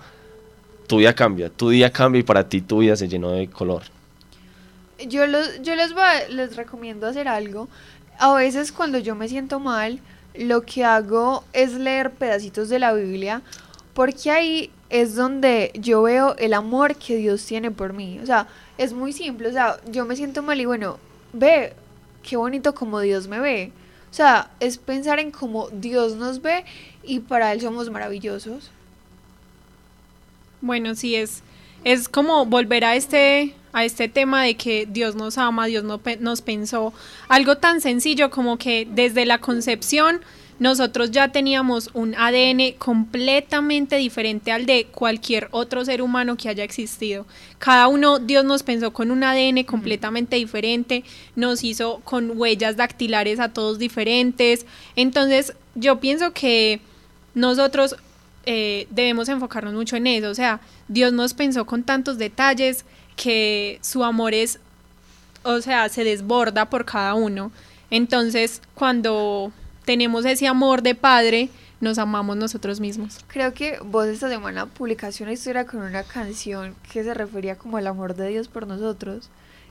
tu 0.87 0.97
vida 0.97 1.13
cambia, 1.13 1.49
tu 1.49 1.69
día 1.69 1.91
cambia 1.91 2.19
y 2.19 2.23
para 2.23 2.47
ti 2.47 2.61
tu 2.61 2.79
vida 2.79 2.95
se 2.95 3.07
llenó 3.07 3.31
de 3.31 3.49
color. 3.49 3.83
Yo, 5.07 5.27
los, 5.27 5.61
yo 5.61 5.75
les, 5.75 5.93
voy 5.93 6.03
les 6.29 6.55
recomiendo 6.55 7.07
hacer 7.07 7.27
algo. 7.27 7.67
A 8.19 8.33
veces 8.35 8.71
cuando 8.71 8.99
yo 8.99 9.15
me 9.15 9.27
siento 9.27 9.59
mal, 9.59 9.99
lo 10.35 10.61
que 10.63 10.83
hago 10.83 11.43
es 11.53 11.73
leer 11.73 12.11
pedacitos 12.11 12.69
de 12.69 12.79
la 12.79 12.93
Biblia, 12.93 13.41
porque 13.93 14.31
ahí 14.31 14.71
es 14.89 15.15
donde 15.15 15.71
yo 15.75 16.03
veo 16.03 16.35
el 16.37 16.53
amor 16.53 16.95
que 16.95 17.15
Dios 17.17 17.45
tiene 17.45 17.71
por 17.71 17.93
mí. 17.93 18.19
O 18.21 18.25
sea, 18.25 18.47
es 18.77 18.93
muy 18.93 19.13
simple. 19.13 19.49
O 19.49 19.51
sea, 19.51 19.77
yo 19.91 20.05
me 20.05 20.15
siento 20.15 20.43
mal 20.43 20.59
y 20.59 20.65
bueno, 20.65 20.99
ve, 21.33 21.73
qué 22.21 22.37
bonito 22.37 22.73
como 22.73 22.99
Dios 22.99 23.27
me 23.27 23.39
ve. 23.39 23.71
O 24.11 24.13
sea, 24.13 24.51
es 24.59 24.77
pensar 24.77 25.19
en 25.19 25.31
cómo 25.31 25.69
Dios 25.69 26.15
nos 26.15 26.41
ve 26.41 26.65
y 27.03 27.19
para 27.19 27.51
Él 27.51 27.61
somos 27.61 27.89
maravillosos. 27.89 28.69
Bueno, 30.63 30.95
sí, 30.95 31.17
es, 31.17 31.43
es 31.83 32.07
como 32.07 32.45
volver 32.45 32.85
a 32.85 32.95
este, 32.95 33.53
a 33.73 33.83
este 33.83 34.07
tema 34.07 34.43
de 34.43 34.55
que 34.55 34.87
Dios 34.89 35.13
nos 35.13 35.37
ama, 35.37 35.65
Dios 35.65 35.83
no, 35.83 35.99
nos 36.21 36.41
pensó. 36.41 36.93
Algo 37.27 37.57
tan 37.57 37.81
sencillo 37.81 38.29
como 38.29 38.57
que 38.57 38.87
desde 38.89 39.25
la 39.25 39.39
concepción 39.39 40.21
nosotros 40.59 41.11
ya 41.11 41.33
teníamos 41.33 41.89
un 41.93 42.15
ADN 42.15 42.77
completamente 42.77 43.97
diferente 43.97 44.53
al 44.53 44.65
de 44.65 44.85
cualquier 44.85 45.49
otro 45.51 45.83
ser 45.83 46.01
humano 46.01 46.37
que 46.37 46.47
haya 46.47 46.63
existido. 46.63 47.25
Cada 47.59 47.89
uno, 47.89 48.19
Dios 48.19 48.45
nos 48.45 48.63
pensó 48.63 48.93
con 48.93 49.11
un 49.11 49.25
ADN 49.25 49.65
completamente 49.65 50.37
diferente, 50.37 51.03
nos 51.35 51.65
hizo 51.65 51.99
con 52.05 52.39
huellas 52.39 52.77
dactilares 52.77 53.41
a 53.41 53.49
todos 53.49 53.79
diferentes. 53.79 54.65
Entonces, 54.95 55.55
yo 55.75 55.99
pienso 55.99 56.31
que 56.31 56.79
nosotros 57.35 57.97
eh, 58.45 58.87
debemos 58.89 59.29
enfocarnos 59.29 59.73
mucho 59.73 59.95
en 59.95 60.07
eso. 60.07 60.29
O 60.29 60.35
sea, 60.35 60.59
Dios 60.87 61.13
nos 61.13 61.33
pensó 61.33 61.65
con 61.65 61.83
tantos 61.83 62.17
detalles 62.17 62.85
que 63.15 63.79
su 63.81 64.03
amor 64.03 64.33
es, 64.33 64.59
o 65.43 65.61
sea, 65.61 65.89
se 65.89 66.03
desborda 66.03 66.69
por 66.69 66.85
cada 66.85 67.13
uno. 67.13 67.51
Entonces, 67.89 68.61
cuando 68.73 69.51
tenemos 69.85 70.25
ese 70.25 70.47
amor 70.47 70.81
de 70.81 70.95
padre, 70.95 71.49
nos 71.79 71.97
amamos 71.97 72.37
nosotros 72.37 72.79
mismos. 72.79 73.19
Creo 73.27 73.53
que 73.53 73.77
vos 73.83 74.07
esta 74.07 74.29
semana 74.29 74.65
publicaste 74.65 75.23
una 75.23 75.33
historia 75.33 75.65
con 75.65 75.81
una 75.81 76.03
canción 76.03 76.75
que 76.91 77.03
se 77.03 77.13
refería 77.13 77.57
como 77.57 77.77
al 77.77 77.87
amor 77.87 78.15
de 78.15 78.29
Dios 78.29 78.47
por 78.47 78.67
nosotros, 78.67 79.29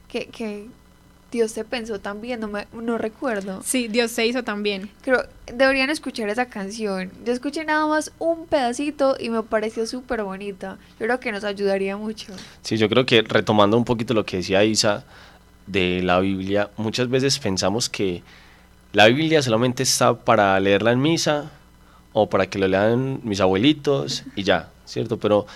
que, 0.09 0.26
que 0.26 0.69
Dios 1.33 1.55
te 1.55 1.65
pensó 1.65 1.99
también, 1.99 2.41
no, 2.41 2.47
me, 2.47 2.67
no 2.73 2.99
recuerdo. 2.99 3.62
Sí, 3.65 3.89
Dios 3.89 4.11
se 4.11 4.27
hizo 4.27 4.45
también. 4.45 4.91
Creo, 5.01 5.25
deberían 5.47 5.89
escuchar 5.89 6.29
esa 6.29 6.47
canción. 6.47 7.11
Yo 7.25 7.33
escuché 7.33 7.65
nada 7.65 7.87
más 7.87 8.12
un 8.19 8.47
pedacito 8.47 9.17
y 9.19 9.31
me 9.31 9.43
pareció 9.43 9.87
súper 9.87 10.23
bonita. 10.23 10.77
Yo 11.01 11.07
creo 11.07 11.21
que 11.21 11.33
nos 11.33 11.43
ayudaría 11.43 11.97
mucho. 11.97 12.35
Sí, 12.61 12.77
yo 12.77 12.89
creo 12.91 13.07
que 13.07 13.23
retomando 13.23 13.79
un 13.79 13.85
poquito 13.85 14.12
lo 14.12 14.27
que 14.27 14.37
decía 14.37 14.62
Isa 14.62 15.05
de 15.67 16.03
la 16.03 16.21
Biblia, 16.21 16.71
muchas 16.77 17.09
veces 17.09 17.39
pensamos 17.39 17.89
que 17.89 18.23
la 18.93 19.07
Biblia 19.07 19.41
solamente 19.41 19.83
está 19.83 20.15
para 20.15 20.61
leerla 20.61 20.93
en 20.93 21.01
misa 21.01 21.51
o 22.12 22.29
para 22.29 22.47
que 22.47 22.59
lo 22.59 22.69
lean 22.69 23.21
mis 23.23 23.41
abuelitos 23.41 24.25
y 24.37 24.43
ya, 24.43 24.69
¿cierto? 24.85 25.17
Pero 25.19 25.47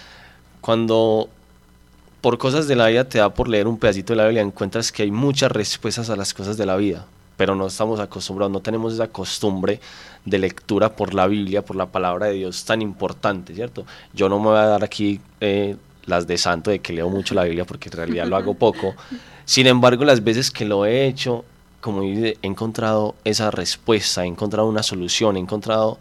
cuando 0.62 1.28
por 2.26 2.38
cosas 2.38 2.66
de 2.66 2.74
la 2.74 2.88
vida 2.88 3.08
te 3.08 3.18
da 3.18 3.32
por 3.32 3.46
leer 3.46 3.68
un 3.68 3.78
pedacito 3.78 4.12
de 4.12 4.16
la 4.16 4.24
Biblia, 4.24 4.42
encuentras 4.42 4.90
que 4.90 5.04
hay 5.04 5.12
muchas 5.12 5.52
respuestas 5.52 6.10
a 6.10 6.16
las 6.16 6.34
cosas 6.34 6.56
de 6.56 6.66
la 6.66 6.74
vida, 6.74 7.06
pero 7.36 7.54
no 7.54 7.68
estamos 7.68 8.00
acostumbrados, 8.00 8.52
no 8.52 8.58
tenemos 8.58 8.94
esa 8.94 9.06
costumbre 9.06 9.78
de 10.24 10.40
lectura 10.40 10.96
por 10.96 11.14
la 11.14 11.28
Biblia, 11.28 11.64
por 11.64 11.76
la 11.76 11.86
palabra 11.86 12.26
de 12.26 12.32
Dios 12.32 12.64
tan 12.64 12.82
importante, 12.82 13.54
¿cierto? 13.54 13.86
Yo 14.12 14.28
no 14.28 14.40
me 14.40 14.46
voy 14.46 14.58
a 14.58 14.66
dar 14.66 14.82
aquí 14.82 15.20
eh, 15.40 15.76
las 16.06 16.26
de 16.26 16.36
santo 16.36 16.72
de 16.72 16.80
que 16.80 16.92
leo 16.92 17.08
mucho 17.08 17.32
la 17.32 17.44
Biblia 17.44 17.64
porque 17.64 17.90
en 17.90 17.96
realidad 17.96 18.26
lo 18.26 18.34
hago 18.34 18.54
poco. 18.58 18.96
Sin 19.44 19.68
embargo, 19.68 20.04
las 20.04 20.24
veces 20.24 20.50
que 20.50 20.64
lo 20.64 20.84
he 20.84 21.06
hecho, 21.06 21.44
como 21.80 22.02
he 22.02 22.38
encontrado 22.42 23.14
esa 23.22 23.52
respuesta, 23.52 24.24
he 24.24 24.26
encontrado 24.26 24.68
una 24.68 24.82
solución, 24.82 25.36
he 25.36 25.38
encontrado 25.38 26.00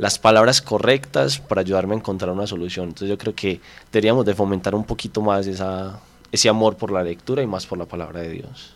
las 0.00 0.18
palabras 0.18 0.62
correctas 0.62 1.38
para 1.38 1.60
ayudarme 1.60 1.94
a 1.94 1.98
encontrar 1.98 2.30
una 2.30 2.46
solución. 2.46 2.88
Entonces 2.88 3.10
yo 3.10 3.18
creo 3.18 3.34
que 3.34 3.60
deberíamos 3.92 4.24
de 4.24 4.34
fomentar 4.34 4.74
un 4.74 4.84
poquito 4.84 5.20
más 5.20 5.46
esa, 5.46 6.00
ese 6.32 6.48
amor 6.48 6.78
por 6.78 6.90
la 6.90 7.02
lectura 7.02 7.42
y 7.42 7.46
más 7.46 7.66
por 7.66 7.76
la 7.76 7.84
palabra 7.84 8.20
de 8.20 8.30
Dios. 8.30 8.74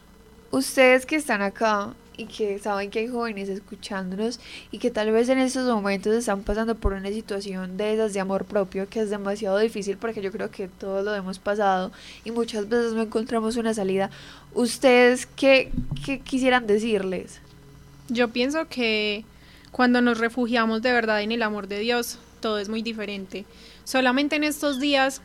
Ustedes 0.51 1.07
que 1.07 1.17
están 1.17 1.41
acá 1.41 1.95
y 2.19 2.27
que 2.27 2.59
saben 2.59 2.91
que 2.91 2.99
hay 2.99 3.09
jóvenes 3.09 3.49
escuchándonos 3.49 4.39
y 4.71 4.77
que 4.77 4.91
tal 4.91 5.13
vez 5.13 5.31
en 5.31 5.39
estos 5.39 5.67
momentos 5.67 6.13
están 6.13 6.43
pasando 6.43 6.75
por 6.75 6.93
una 6.93 7.09
situación 7.09 7.79
de 7.79 7.95
esas 7.95 8.13
de 8.13 8.21
amor 8.21 8.45
propio 8.45 8.87
que 8.87 9.01
es 9.01 9.09
demasiado 9.09 9.57
difícil 9.57 9.97
porque 9.97 10.21
yo 10.21 10.31
creo 10.31 10.51
que 10.51 10.69
todos 10.69 11.07
lo 11.07 11.15
hemos 11.15 11.39
pasado 11.39 11.91
y 12.27 12.33
muchas 12.33 12.69
veces 12.69 12.93
no 12.93 13.01
encontramos 13.01 13.57
una 13.57 13.73
salida. 13.73 14.11
¿Ustedes 14.53 15.25
qué, 15.25 15.73
qué 16.05 16.21
quisieran 16.21 16.67
decirles? 16.67 17.41
Yo 18.11 18.29
pienso 18.29 18.69
que 18.69 19.25
cuando 19.75 20.01
nos 20.01 20.19
refugiamos 20.19 20.83
de 20.83 20.93
verdad 20.93 21.21
en 21.23 21.33
el 21.33 21.43
amor 21.43 21.67
de 21.67 21.81
Dios, 21.81 22.21
todo 22.39 22.61
es 22.61 22.69
muy 22.69 22.81
diferente. 22.81 23.45
Solamente 23.83 24.37
en 24.37 24.45
estos 24.45 24.79
días 24.79 25.21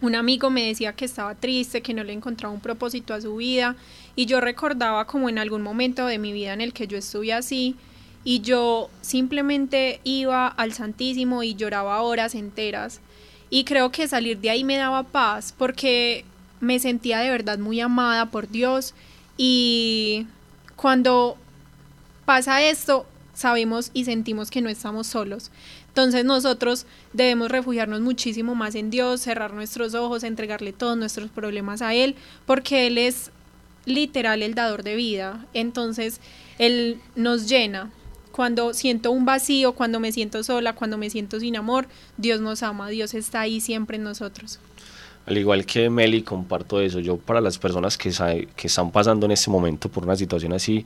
un 0.00 0.16
amigo 0.16 0.50
me 0.50 0.66
decía 0.66 0.94
que 0.94 1.04
estaba 1.04 1.36
triste, 1.36 1.80
que 1.80 1.94
no 1.94 2.02
le 2.02 2.12
encontraba 2.12 2.52
un 2.52 2.58
propósito 2.58 3.14
a 3.14 3.20
su 3.20 3.36
vida 3.36 3.76
y 4.16 4.26
yo 4.26 4.40
recordaba 4.40 5.06
como 5.06 5.28
en 5.28 5.38
algún 5.38 5.62
momento 5.62 6.06
de 6.06 6.18
mi 6.18 6.32
vida 6.32 6.52
en 6.52 6.62
el 6.62 6.72
que 6.72 6.88
yo 6.88 6.98
estuve 6.98 7.32
así 7.32 7.76
y 8.24 8.40
yo 8.40 8.90
simplemente 9.02 10.00
iba 10.02 10.48
al 10.48 10.72
Santísimo 10.72 11.44
y 11.44 11.54
lloraba 11.54 12.02
horas 12.02 12.34
enteras 12.34 13.00
y 13.50 13.62
creo 13.62 13.92
que 13.92 14.08
salir 14.08 14.38
de 14.38 14.50
ahí 14.50 14.64
me 14.64 14.78
daba 14.78 15.04
paz 15.04 15.54
porque 15.56 16.24
me 16.58 16.80
sentía 16.80 17.20
de 17.20 17.30
verdad 17.30 17.60
muy 17.60 17.78
amada 17.78 18.32
por 18.32 18.48
Dios 18.48 18.94
y 19.36 20.26
cuando 20.74 21.36
pasa 22.24 22.64
esto 22.64 23.06
sabemos 23.40 23.90
y 23.94 24.04
sentimos 24.04 24.50
que 24.50 24.60
no 24.60 24.68
estamos 24.68 25.06
solos. 25.06 25.50
Entonces 25.88 26.24
nosotros 26.24 26.86
debemos 27.12 27.50
refugiarnos 27.50 28.00
muchísimo 28.00 28.54
más 28.54 28.74
en 28.74 28.90
Dios, 28.90 29.22
cerrar 29.22 29.52
nuestros 29.52 29.94
ojos, 29.94 30.22
entregarle 30.22 30.72
todos 30.72 30.96
nuestros 30.96 31.30
problemas 31.30 31.82
a 31.82 31.94
Él, 31.94 32.14
porque 32.46 32.86
Él 32.86 32.98
es 32.98 33.32
literal 33.86 34.42
el 34.42 34.54
dador 34.54 34.82
de 34.82 34.94
vida. 34.94 35.46
Entonces 35.54 36.20
Él 36.58 36.98
nos 37.16 37.48
llena. 37.48 37.90
Cuando 38.30 38.74
siento 38.74 39.10
un 39.10 39.24
vacío, 39.24 39.72
cuando 39.72 39.98
me 39.98 40.12
siento 40.12 40.44
sola, 40.44 40.74
cuando 40.74 40.96
me 40.96 41.10
siento 41.10 41.40
sin 41.40 41.56
amor, 41.56 41.88
Dios 42.16 42.40
nos 42.40 42.62
ama, 42.62 42.88
Dios 42.88 43.12
está 43.14 43.40
ahí 43.40 43.60
siempre 43.60 43.96
en 43.96 44.04
nosotros. 44.04 44.60
Al 45.26 45.36
igual 45.36 45.66
que 45.66 45.90
Meli, 45.90 46.22
comparto 46.22 46.80
eso. 46.80 47.00
Yo 47.00 47.16
para 47.16 47.40
las 47.40 47.58
personas 47.58 47.98
que, 47.98 48.10
que 48.56 48.66
están 48.66 48.90
pasando 48.92 49.26
en 49.26 49.32
este 49.32 49.50
momento 49.50 49.88
por 49.88 50.04
una 50.04 50.16
situación 50.16 50.52
así, 50.52 50.84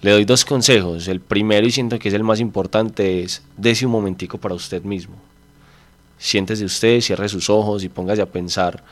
le 0.00 0.12
doy 0.12 0.24
dos 0.24 0.44
consejos. 0.44 1.08
El 1.08 1.20
primero, 1.20 1.66
y 1.66 1.70
siento 1.70 1.98
que 1.98 2.08
es 2.08 2.14
el 2.14 2.24
más 2.24 2.40
importante, 2.40 3.22
es 3.22 3.42
dése 3.56 3.86
un 3.86 3.92
momentico 3.92 4.38
para 4.38 4.54
usted 4.54 4.82
mismo. 4.82 5.16
Siéntese 6.18 6.64
usted, 6.64 7.00
cierre 7.00 7.28
sus 7.28 7.48
ojos 7.50 7.84
y 7.84 7.88
póngase 7.88 8.22
a 8.22 8.26
pensar 8.26 8.82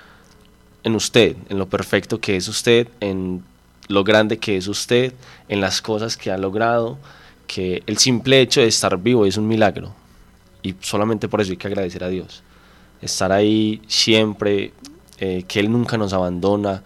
en 0.82 0.94
usted, 0.94 1.36
en 1.48 1.58
lo 1.58 1.68
perfecto 1.68 2.20
que 2.20 2.36
es 2.36 2.46
usted, 2.48 2.88
en 3.00 3.42
lo 3.88 4.04
grande 4.04 4.38
que 4.38 4.56
es 4.56 4.68
usted, 4.68 5.12
en 5.48 5.60
las 5.60 5.82
cosas 5.82 6.16
que 6.16 6.30
ha 6.30 6.38
logrado, 6.38 6.98
que 7.46 7.82
el 7.86 7.98
simple 7.98 8.40
hecho 8.40 8.60
de 8.60 8.68
estar 8.68 8.96
vivo 8.98 9.26
es 9.26 9.36
un 9.36 9.48
milagro. 9.48 9.94
Y 10.62 10.75
solamente 10.80 11.28
por 11.28 11.40
eso 11.40 11.52
hay 11.52 11.56
que 11.56 11.66
agradecer 11.68 12.02
a 12.04 12.08
Dios. 12.08 12.42
Estar 13.00 13.30
ahí 13.30 13.82
siempre, 13.86 14.72
eh, 15.18 15.44
que 15.46 15.60
Él 15.60 15.70
nunca 15.70 15.96
nos 15.96 16.12
abandona. 16.12 16.82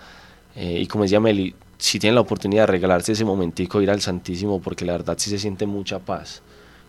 Eh, 0.54 0.80
y 0.82 0.86
como 0.86 1.04
decía 1.04 1.20
Meli, 1.20 1.54
si 1.80 1.98
tienen 1.98 2.14
la 2.14 2.20
oportunidad 2.20 2.64
de 2.64 2.72
regalarse 2.72 3.12
ese 3.12 3.24
momentico, 3.24 3.80
ir 3.80 3.90
al 3.90 4.02
Santísimo, 4.02 4.60
porque 4.60 4.84
la 4.84 4.92
verdad 4.92 5.16
sí 5.18 5.30
se 5.30 5.38
siente 5.38 5.66
mucha 5.66 5.98
paz. 5.98 6.42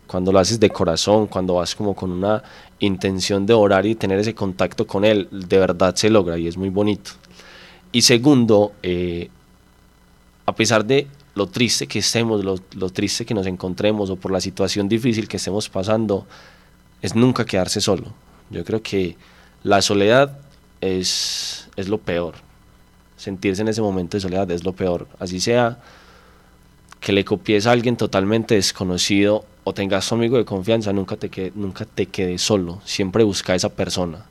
Cuando 0.05 0.33
lo 0.33 0.39
haces 0.39 0.59
de 0.59 0.69
corazón, 0.69 1.27
cuando 1.27 1.55
vas 1.55 1.73
como 1.75 1.95
con 1.95 2.11
una 2.11 2.43
intención 2.79 3.45
de 3.45 3.53
orar 3.53 3.85
y 3.85 3.95
tener 3.95 4.19
ese 4.19 4.35
contacto 4.35 4.85
con 4.85 5.05
Él, 5.05 5.29
de 5.31 5.57
verdad 5.57 5.95
se 5.95 6.09
logra 6.09 6.37
y 6.37 6.47
es 6.47 6.57
muy 6.57 6.67
bonito. 6.67 7.11
Y 7.93 8.01
segundo, 8.01 8.73
eh, 8.83 9.29
a 10.45 10.53
pesar 10.53 10.83
de 10.83 11.07
lo 11.35 11.47
triste 11.47 11.87
que 11.87 11.99
estemos, 11.99 12.43
lo, 12.43 12.57
lo, 12.75 12.89
triste 12.89 13.25
que 13.25 13.33
nos 13.33 13.47
encontremos 13.47 14.09
o 14.09 14.17
por 14.17 14.33
la 14.33 14.41
situación 14.41 14.89
difícil 14.89 15.29
que 15.29 15.37
estemos 15.37 15.69
pasando, 15.69 16.27
es 17.01 17.15
nunca 17.15 17.45
quedarse 17.45 17.79
solo. 17.79 18.07
Yo 18.49 18.65
creo 18.65 18.83
que 18.83 19.15
la 19.63 19.81
soledad 19.81 20.37
es, 20.81 21.69
es 21.77 21.87
lo 21.87 21.97
peor 21.97 22.50
sentirse 23.21 23.61
en 23.61 23.67
ese 23.67 23.81
momento 23.83 24.17
de 24.17 24.21
soledad 24.21 24.49
es 24.49 24.63
lo 24.63 24.73
peor. 24.73 25.07
Así 25.19 25.39
sea 25.39 25.77
que 26.99 27.13
le 27.13 27.23
copies 27.23 27.67
a 27.67 27.71
alguien 27.71 27.95
totalmente 27.95 28.55
desconocido 28.55 29.45
o 29.63 29.73
tengas 29.73 30.11
un 30.11 30.19
amigo 30.19 30.37
de 30.37 30.45
confianza, 30.45 30.91
nunca 30.91 31.17
te, 31.17 31.29
quede, 31.29 31.51
nunca 31.53 31.85
te 31.85 32.07
quedes 32.07 32.41
solo. 32.41 32.81
Siempre 32.83 33.23
busca 33.23 33.53
a 33.53 33.55
esa 33.55 33.69
persona. 33.69 34.25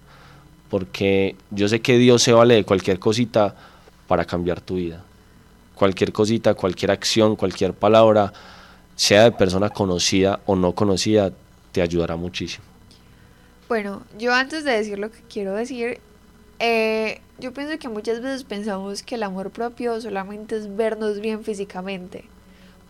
Porque 0.68 1.36
yo 1.52 1.68
sé 1.68 1.80
que 1.80 1.98
Dios 1.98 2.20
se 2.22 2.32
vale 2.32 2.54
de 2.54 2.64
cualquier 2.64 2.98
cosita 2.98 3.54
para 4.08 4.24
cambiar 4.24 4.60
tu 4.60 4.74
vida. 4.74 5.04
cualquier 5.76 6.12
cosita, 6.12 6.54
cualquier 6.54 6.90
acción, 6.90 7.36
cualquier 7.36 7.72
palabra, 7.72 8.32
sea 8.96 9.22
de 9.22 9.32
persona 9.32 9.70
conocida 9.70 10.40
o 10.46 10.54
no 10.54 10.74
conocida, 10.74 11.32
te 11.72 11.80
ayudará 11.80 12.16
muchísimo. 12.16 12.64
Bueno, 13.66 14.02
yo 14.18 14.34
antes 14.34 14.64
de 14.64 14.72
decir 14.72 14.98
lo 14.98 15.10
que 15.10 15.20
quiero 15.32 15.54
decir, 15.54 16.00
eh, 16.60 17.20
yo 17.38 17.52
pienso 17.52 17.78
que 17.78 17.88
muchas 17.88 18.20
veces 18.20 18.44
pensamos 18.44 19.02
que 19.02 19.14
el 19.16 19.22
amor 19.22 19.50
propio 19.50 20.00
solamente 20.00 20.56
es 20.56 20.76
vernos 20.76 21.20
bien 21.20 21.42
físicamente. 21.42 22.24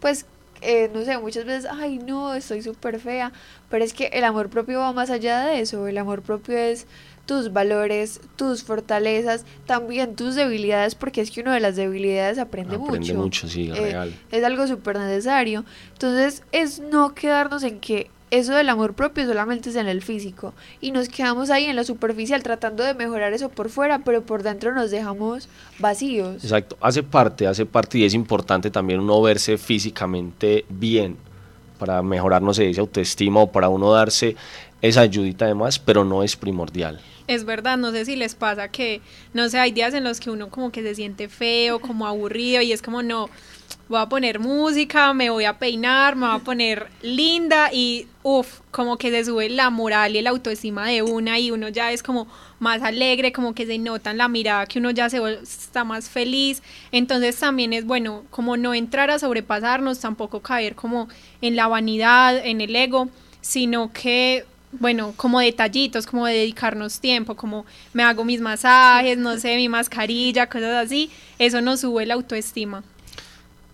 Pues, 0.00 0.26
eh, 0.60 0.90
no 0.92 1.04
sé, 1.04 1.16
muchas 1.18 1.44
veces, 1.44 1.70
ay 1.70 1.98
no, 1.98 2.34
estoy 2.34 2.62
súper 2.62 2.98
fea, 3.00 3.32
pero 3.70 3.84
es 3.84 3.94
que 3.94 4.06
el 4.08 4.24
amor 4.24 4.50
propio 4.50 4.80
va 4.80 4.92
más 4.92 5.08
allá 5.10 5.46
de 5.46 5.60
eso. 5.60 5.86
El 5.86 5.98
amor 5.98 6.22
propio 6.22 6.58
es 6.58 6.86
tus 7.26 7.52
valores, 7.52 8.20
tus 8.34 8.64
fortalezas, 8.64 9.44
también 9.66 10.16
tus 10.16 10.34
debilidades, 10.34 10.96
porque 10.96 11.20
es 11.20 11.30
que 11.30 11.42
uno 11.42 11.52
de 11.52 11.60
las 11.60 11.76
debilidades 11.76 12.38
aprende, 12.38 12.76
mucho. 12.76 12.90
Aprende 12.90 13.14
mucho, 13.14 13.48
sí, 13.48 13.70
Eh, 13.70 13.80
real. 13.80 14.14
Es 14.32 14.42
algo 14.42 14.66
súper 14.66 14.98
necesario. 14.98 15.64
Entonces, 15.92 16.42
es 16.50 16.80
no 16.80 17.14
quedarnos 17.14 17.62
en 17.62 17.78
que 17.78 18.10
eso 18.30 18.54
del 18.54 18.68
amor 18.68 18.94
propio 18.94 19.26
solamente 19.26 19.70
es 19.70 19.76
en 19.76 19.88
el 19.88 20.02
físico 20.02 20.54
y 20.80 20.92
nos 20.92 21.08
quedamos 21.08 21.50
ahí 21.50 21.64
en 21.64 21.76
lo 21.76 21.84
superficial 21.84 22.42
tratando 22.42 22.84
de 22.84 22.94
mejorar 22.94 23.32
eso 23.32 23.48
por 23.48 23.70
fuera, 23.70 24.00
pero 24.00 24.22
por 24.22 24.42
dentro 24.42 24.74
nos 24.74 24.90
dejamos 24.90 25.48
vacíos. 25.78 26.44
Exacto, 26.44 26.76
hace 26.80 27.02
parte, 27.02 27.46
hace 27.46 27.66
parte 27.66 27.98
y 27.98 28.04
es 28.04 28.14
importante 28.14 28.70
también 28.70 29.00
uno 29.00 29.20
verse 29.20 29.58
físicamente 29.58 30.64
bien 30.68 31.16
para 31.78 32.02
mejorar, 32.02 32.42
no 32.42 32.52
sé, 32.52 32.68
esa 32.68 32.82
autoestima 32.82 33.40
o 33.40 33.50
para 33.50 33.68
uno 33.68 33.92
darse 33.92 34.36
esa 34.82 35.00
ayudita 35.00 35.46
además, 35.46 35.78
pero 35.78 36.04
no 36.04 36.22
es 36.22 36.36
primordial. 36.36 37.00
Es 37.26 37.44
verdad, 37.44 37.78
no 37.78 37.90
sé 37.90 38.04
si 38.04 38.16
les 38.16 38.34
pasa 38.34 38.68
que, 38.68 39.00
no 39.34 39.48
sé, 39.48 39.58
hay 39.58 39.72
días 39.72 39.94
en 39.94 40.04
los 40.04 40.20
que 40.20 40.30
uno 40.30 40.48
como 40.50 40.72
que 40.72 40.82
se 40.82 40.94
siente 40.94 41.28
feo, 41.28 41.80
como 41.80 42.06
aburrido 42.06 42.60
y 42.60 42.72
es 42.72 42.82
como, 42.82 43.02
no, 43.02 43.30
voy 43.90 43.98
a 43.98 44.06
poner 44.06 44.38
música, 44.38 45.12
me 45.12 45.30
voy 45.30 45.44
a 45.46 45.58
peinar, 45.58 46.14
me 46.14 46.24
voy 46.28 46.36
a 46.36 46.38
poner 46.38 46.86
linda 47.02 47.70
y, 47.72 48.06
uff, 48.22 48.60
como 48.70 48.96
que 48.96 49.10
se 49.10 49.24
sube 49.24 49.50
la 49.50 49.68
moral 49.68 50.14
y 50.14 50.22
la 50.22 50.30
autoestima 50.30 50.86
de 50.86 51.02
una 51.02 51.40
y 51.40 51.50
uno 51.50 51.68
ya 51.68 51.90
es 51.90 52.00
como 52.04 52.28
más 52.60 52.82
alegre, 52.82 53.32
como 53.32 53.52
que 53.52 53.66
se 53.66 53.78
nota 53.78 54.12
en 54.12 54.18
la 54.18 54.28
mirada 54.28 54.66
que 54.66 54.78
uno 54.78 54.92
ya 54.92 55.10
se 55.10 55.18
está 55.42 55.82
más 55.82 56.08
feliz. 56.08 56.62
Entonces 56.92 57.36
también 57.36 57.72
es 57.72 57.84
bueno 57.84 58.22
como 58.30 58.56
no 58.56 58.74
entrar 58.74 59.10
a 59.10 59.18
sobrepasarnos, 59.18 59.98
tampoco 59.98 60.38
caer 60.38 60.76
como 60.76 61.08
en 61.42 61.56
la 61.56 61.66
vanidad, 61.66 62.38
en 62.46 62.60
el 62.60 62.76
ego, 62.76 63.08
sino 63.40 63.92
que 63.92 64.44
bueno, 64.70 65.14
como 65.16 65.40
detallitos, 65.40 66.06
como 66.06 66.26
de 66.26 66.34
dedicarnos 66.34 67.00
tiempo, 67.00 67.34
como 67.34 67.66
me 67.92 68.04
hago 68.04 68.24
mis 68.24 68.40
masajes, 68.40 69.18
no 69.18 69.36
sé, 69.36 69.56
mi 69.56 69.68
mascarilla, 69.68 70.46
cosas 70.46 70.86
así, 70.86 71.10
eso 71.40 71.60
nos 71.60 71.80
sube 71.80 72.06
la 72.06 72.14
autoestima. 72.14 72.84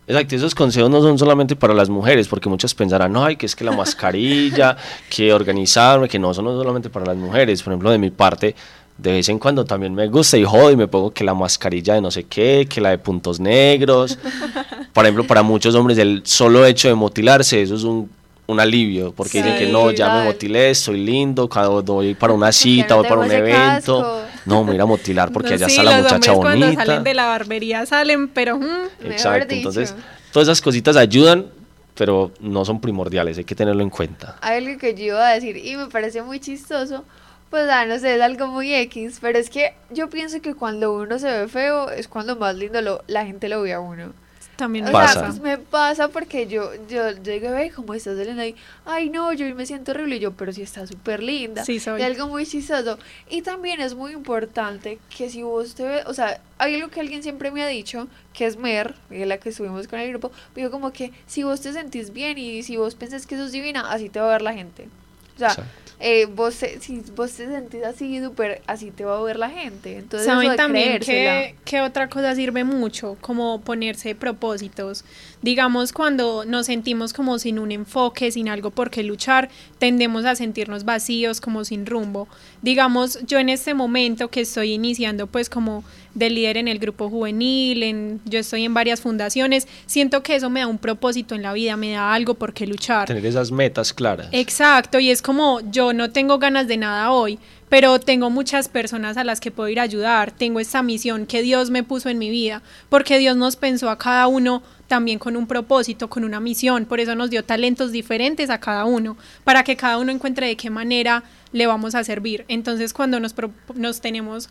Exacto, 0.09 0.37
esos 0.37 0.55
consejos 0.55 0.89
no 0.89 1.01
son 1.01 1.19
solamente 1.19 1.57
para 1.57 1.75
las 1.75 1.89
mujeres, 1.89 2.29
porque 2.29 2.49
muchas 2.49 2.75
pensarán, 2.75 3.13
no, 3.13 3.25
ay, 3.25 3.37
que 3.37 3.47
es 3.47 3.57
que 3.57 3.65
la 3.65 3.73
mascarilla, 3.73 4.77
que 5.11 5.33
organizarme, 5.33 6.09
que 6.09 6.19
no, 6.19 6.33
son 6.33 6.45
no 6.45 6.57
solamente 6.57 6.91
para 6.91 7.07
las 7.07 7.17
mujeres. 7.17 7.61
Por 7.63 7.73
ejemplo, 7.73 7.91
de 7.91 7.99
mi 7.99 8.11
parte, 8.11 8.55
de 8.99 9.13
vez 9.13 9.29
en 9.29 9.39
cuando 9.41 9.65
también 9.65 9.95
me 9.95 10.07
gusta 10.07 10.37
y 10.39 10.45
jodo 10.45 10.71
y 10.71 10.77
me 10.77 10.87
pongo 10.87 11.11
que 11.11 11.25
la 11.25 11.35
mascarilla 11.35 11.95
de 11.95 12.01
no 12.01 12.11
sé 12.13 12.25
qué, 12.25 12.67
que 12.71 12.81
la 12.81 12.91
de 12.91 12.99
puntos 12.99 13.41
negros. 13.41 14.17
Por 14.93 15.05
ejemplo, 15.05 15.27
para 15.27 15.43
muchos 15.43 15.75
hombres 15.75 15.99
el 15.99 16.23
solo 16.25 16.65
hecho 16.65 16.89
de 16.89 16.95
motilarse, 16.95 17.61
eso 17.61 17.75
es 17.75 17.83
un, 17.83 18.09
un 18.47 18.61
alivio, 18.61 19.13
porque 19.13 19.43
dicen 19.43 19.59
que 19.59 19.67
Sí, 19.67 19.73
no, 19.73 19.91
ya 19.91 20.15
me 20.15 20.25
motilé, 20.25 20.71
estoy 20.71 21.05
lindo, 21.05 21.49
cuando 21.49 21.83
voy 21.83 22.15
para 22.15 22.33
una 22.33 22.53
cita, 22.53 22.95
voy 22.95 23.07
para 23.09 23.21
un 23.21 23.31
evento. 23.31 24.01
casco. 24.01 24.25
No, 24.47 24.61
me 24.61 24.67
voy 24.69 24.73
a 24.73 24.75
ir 24.76 24.81
a 24.83 24.87
motilar 24.87 25.33
porque 25.33 25.50
No, 25.50 25.55
allá 25.57 25.67
sí, 25.69 25.73
está 25.79 25.83
la 25.83 25.91
los 25.99 26.03
muchacha 26.05 26.33
hombres 26.33 26.50
cuando 26.50 26.67
bonita. 26.67 26.85
salen 26.87 27.05
de 27.05 27.15
la 27.15 27.26
barbería 27.26 27.87
salen, 27.87 28.29
pero... 28.29 28.57
mm, 28.59 28.62
Mejor 28.62 29.12
Exacto, 29.12 29.47
dicho. 29.49 29.57
entonces 29.57 29.95
todas 30.33 30.49
esas 30.49 30.61
cositas 30.62 30.97
ayudan, 30.97 31.47
pero 31.95 32.31
no 32.41 32.65
son 32.65 32.81
primordiales, 32.81 33.38
hay 33.38 33.45
que 33.45 33.55
tenerlo 33.55 33.83
en 33.83 33.91
cuenta. 33.91 34.37
Hay 34.41 34.65
algo 34.65 34.79
que 34.79 34.95
yo 34.95 35.05
iba 35.07 35.29
a 35.29 35.33
decir 35.35 35.57
y 35.57 35.76
me 35.76 35.87
parece 35.87 36.23
muy 36.23 36.41
chistoso, 36.41 37.05
pues 37.50 37.69
ah, 37.71 37.87
no 37.87 37.99
sé, 37.99 38.17
es 38.17 38.23
algo 38.23 38.47
muy 38.49 38.75
X, 38.75 39.18
pero 39.20 39.38
es 39.38 39.51
que 39.51 39.75
yo 39.90 40.09
pienso 40.11 40.40
que 40.40 40.55
cuando 40.55 40.92
uno 40.94 41.18
se 41.18 41.31
ve 41.31 41.49
feo 41.49 41.90
es 41.90 42.07
cuando 42.09 42.37
más 42.37 42.55
lindo 42.55 42.81
lo, 42.83 43.03
la 43.07 43.25
gente 43.27 43.49
lo 43.49 43.62
ve 43.62 43.73
a 43.73 43.81
uno. 43.81 44.12
También 44.57 44.85
O 44.85 44.88
me 44.88 44.92
Pasa. 44.92 45.12
sea, 45.12 45.23
pues 45.29 45.40
me 45.40 45.59
pasa 45.59 46.09
porque 46.09 46.47
yo, 46.47 46.71
yo, 46.88 47.11
yo 47.11 47.33
digo, 47.33 47.51
ve, 47.51 47.71
¿cómo 47.75 47.95
estás 47.95 48.19
Elena? 48.19 48.42
ahí? 48.42 48.57
Ay, 48.85 49.11
no, 49.11 49.33
yo 49.33 49.55
me 49.55 49.66
siento 49.66 49.92
horrible. 49.92 50.16
Y 50.16 50.21
yo, 50.21 50.33
pero 50.33 50.53
si 50.53 50.62
está 50.62 50.87
súper 50.87 51.23
linda. 51.23 51.64
Sí, 51.64 51.79
soy. 51.79 52.01
Y 52.01 52.05
algo 52.05 52.27
muy 52.27 52.47
chistoso. 52.47 52.99
Y 53.29 53.42
también 53.42 53.81
es 53.81 53.95
muy 53.95 54.12
importante 54.12 54.99
que 55.16 55.31
si 55.31 55.42
vos 55.42 55.75
te 55.75 55.85
ves, 55.85 56.07
o 56.07 56.14
sea, 56.14 56.40
hay 56.59 56.75
algo 56.75 56.88
que 56.88 57.01
alguien 57.01 57.23
siempre 57.23 57.51
me 57.51 57.62
ha 57.62 57.66
dicho, 57.66 58.09
que 58.33 58.47
es 58.47 58.57
Mer, 58.57 58.95
la 59.11 59.38
que 59.38 59.51
estuvimos 59.51 59.87
con 59.88 59.99
el 59.99 60.09
grupo, 60.11 60.33
digo 60.55 60.71
como 60.71 60.92
que 60.92 61.12
si 61.27 61.42
vos 61.42 61.61
te 61.61 61.73
sentís 61.73 62.12
bien 62.12 62.38
y 62.38 62.62
si 62.62 62.77
vos 62.77 62.95
pensás 62.95 63.27
que 63.27 63.37
sos 63.37 63.53
divina, 63.53 63.90
así 63.90 64.09
te 64.09 64.21
va 64.21 64.27
a 64.29 64.33
ver 64.33 64.42
la 64.42 64.55
gente. 64.55 64.88
O 65.37 65.38
sea. 65.38 65.55
Eh, 65.98 66.26
vos 66.26 66.54
si 66.54 67.02
vos 67.14 67.32
te 67.32 67.46
sentís 67.46 67.82
así 67.85 68.22
súper, 68.22 68.61
así 68.66 68.90
te 68.90 69.04
va 69.04 69.18
a 69.18 69.22
ver 69.22 69.38
la 69.38 69.48
gente. 69.48 69.96
Entonces, 69.96 70.28
eso 70.28 70.35
Saben 70.35 70.50
de 70.50 70.56
también 70.56 70.98
que, 71.00 71.54
que 71.64 71.80
otra 71.80 72.09
cosa 72.09 72.35
sirve 72.35 72.64
mucho, 72.64 73.16
como 73.20 73.61
ponerse 73.62 74.14
propósitos. 74.14 75.04
Digamos, 75.42 75.92
cuando 75.92 76.44
nos 76.44 76.66
sentimos 76.66 77.12
como 77.12 77.38
sin 77.38 77.59
un 77.59 77.70
enfoque, 77.70 78.31
sin 78.31 78.49
algo 78.49 78.70
por 78.70 78.90
qué 78.90 79.03
luchar, 79.03 79.49
tendemos 79.79 80.25
a 80.25 80.35
sentirnos 80.35 80.85
vacíos, 80.85 81.40
como 81.40 81.64
sin 81.64 81.87
rumbo. 81.87 82.27
Digamos, 82.62 83.18
yo 83.27 83.38
en 83.38 83.49
este 83.49 83.75
momento 83.75 84.29
que 84.29 84.40
estoy 84.40 84.72
iniciando 84.72 85.27
pues 85.27 85.49
como 85.51 85.85
de 86.14 86.31
líder 86.31 86.57
en 86.57 86.68
el 86.68 86.79
grupo 86.79 87.11
juvenil, 87.11 87.83
en, 87.83 88.20
yo 88.25 88.38
estoy 88.38 88.64
en 88.64 88.72
varias 88.72 89.03
fundaciones, 89.03 89.68
siento 89.85 90.22
que 90.22 90.35
eso 90.35 90.49
me 90.49 90.61
da 90.61 90.66
un 90.66 90.79
propósito 90.79 91.35
en 91.35 91.42
la 91.42 91.53
vida, 91.53 91.77
me 91.77 91.92
da 91.92 92.14
algo 92.14 92.35
por 92.35 92.55
qué 92.55 92.66
luchar. 92.66 93.07
Tener 93.07 93.27
esas 93.27 93.53
metas 93.53 93.92
claras. 93.92 94.29
Exacto, 94.33 94.99
y 94.99 95.11
es 95.11 95.20
como 95.20 95.61
yo 95.70 95.92
no 95.92 96.11
tengo 96.11 96.38
ganas 96.38 96.68
de 96.68 96.79
nada 96.79 97.12
hoy, 97.12 97.38
pero 97.68 97.99
tengo 98.01 98.31
muchas 98.31 98.68
personas 98.68 99.16
a 99.16 99.25
las 99.25 99.40
que 99.40 99.51
puedo 99.51 99.68
ir 99.68 99.81
a 99.81 99.83
ayudar, 99.83 100.31
tengo 100.31 100.59
esta 100.61 100.83
misión 100.83 101.27
que 101.27 101.42
Dios 101.42 101.70
me 101.70 101.83
puso 101.83 102.09
en 102.09 102.18
mi 102.18 102.31
vida, 102.31 102.62
porque 102.88 103.18
Dios 103.18 103.37
nos 103.37 103.57
pensó 103.57 103.90
a 103.90 103.99
cada 103.99 104.27
uno 104.27 104.62
también 104.88 105.18
con 105.18 105.37
un 105.37 105.46
propósito, 105.46 106.09
con 106.09 106.25
una 106.25 106.40
misión, 106.40 106.85
por 106.85 107.01
eso 107.01 107.14
nos 107.14 107.31
dio 107.31 107.44
talentos 107.44 107.90
diferentes 107.92 108.51
a 108.51 108.59
cada 108.61 108.85
uno, 108.85 109.16
para 109.44 109.64
que 109.64 109.77
cada 109.77 109.99
uno 109.99 110.12
encuentre 110.12 110.46
de 110.46 110.57
qué 110.57 110.70
manera 110.70 111.22
le 111.53 111.66
vamos 111.66 111.94
a 111.94 112.05
servir. 112.05 112.44
Entonces, 112.49 112.92
cuando 112.92 113.18
nos, 113.20 113.33
pro- 113.33 113.53
nos 113.75 114.01
tenemos, 114.01 114.49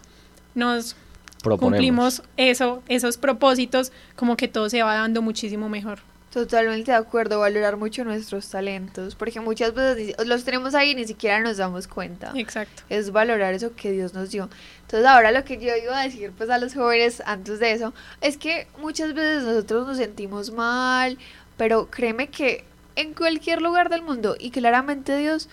nos 0.53 0.95
Proponemos. 1.43 1.59
cumplimos 1.59 2.23
eso, 2.37 2.81
esos 2.87 3.17
propósitos, 3.17 3.91
como 4.15 4.35
que 4.35 4.47
todo 4.47 4.69
se 4.69 4.81
va 4.83 4.95
dando 4.95 5.21
muchísimo 5.21 5.69
mejor. 5.69 5.99
Totalmente 6.35 6.91
de 6.91 6.97
acuerdo, 6.97 7.39
valorar 7.39 7.77
mucho 7.77 8.03
nuestros 8.03 8.49
talentos, 8.49 9.15
porque 9.15 9.39
muchas 9.39 9.73
veces 9.73 10.17
los 10.25 10.43
tenemos 10.43 10.75
ahí 10.75 10.91
y 10.91 10.95
ni 10.95 11.07
siquiera 11.07 11.39
nos 11.39 11.55
damos 11.55 11.87
cuenta. 11.87 12.33
Exacto. 12.35 12.83
Es 12.89 13.13
valorar 13.13 13.53
eso 13.53 13.73
que 13.73 13.93
Dios 13.93 14.13
nos 14.13 14.31
dio. 14.31 14.49
Entonces 14.81 15.07
ahora 15.07 15.31
lo 15.31 15.45
que 15.45 15.57
yo 15.57 15.73
iba 15.81 15.97
a 15.97 16.03
decir 16.03 16.33
pues 16.37 16.49
a 16.49 16.57
los 16.57 16.73
jóvenes 16.73 17.23
antes 17.25 17.59
de 17.59 17.71
eso 17.71 17.93
es 18.19 18.35
que 18.35 18.67
muchas 18.81 19.13
veces 19.13 19.43
nosotros 19.43 19.87
nos 19.87 19.95
sentimos 19.95 20.51
mal, 20.51 21.17
pero 21.55 21.89
créeme 21.89 22.27
que 22.27 22.65
en 22.97 23.13
cualquier 23.13 23.61
lugar 23.61 23.89
del 23.89 24.01
mundo 24.01 24.35
y 24.37 24.51
claramente 24.51 25.15
Dios 25.15 25.47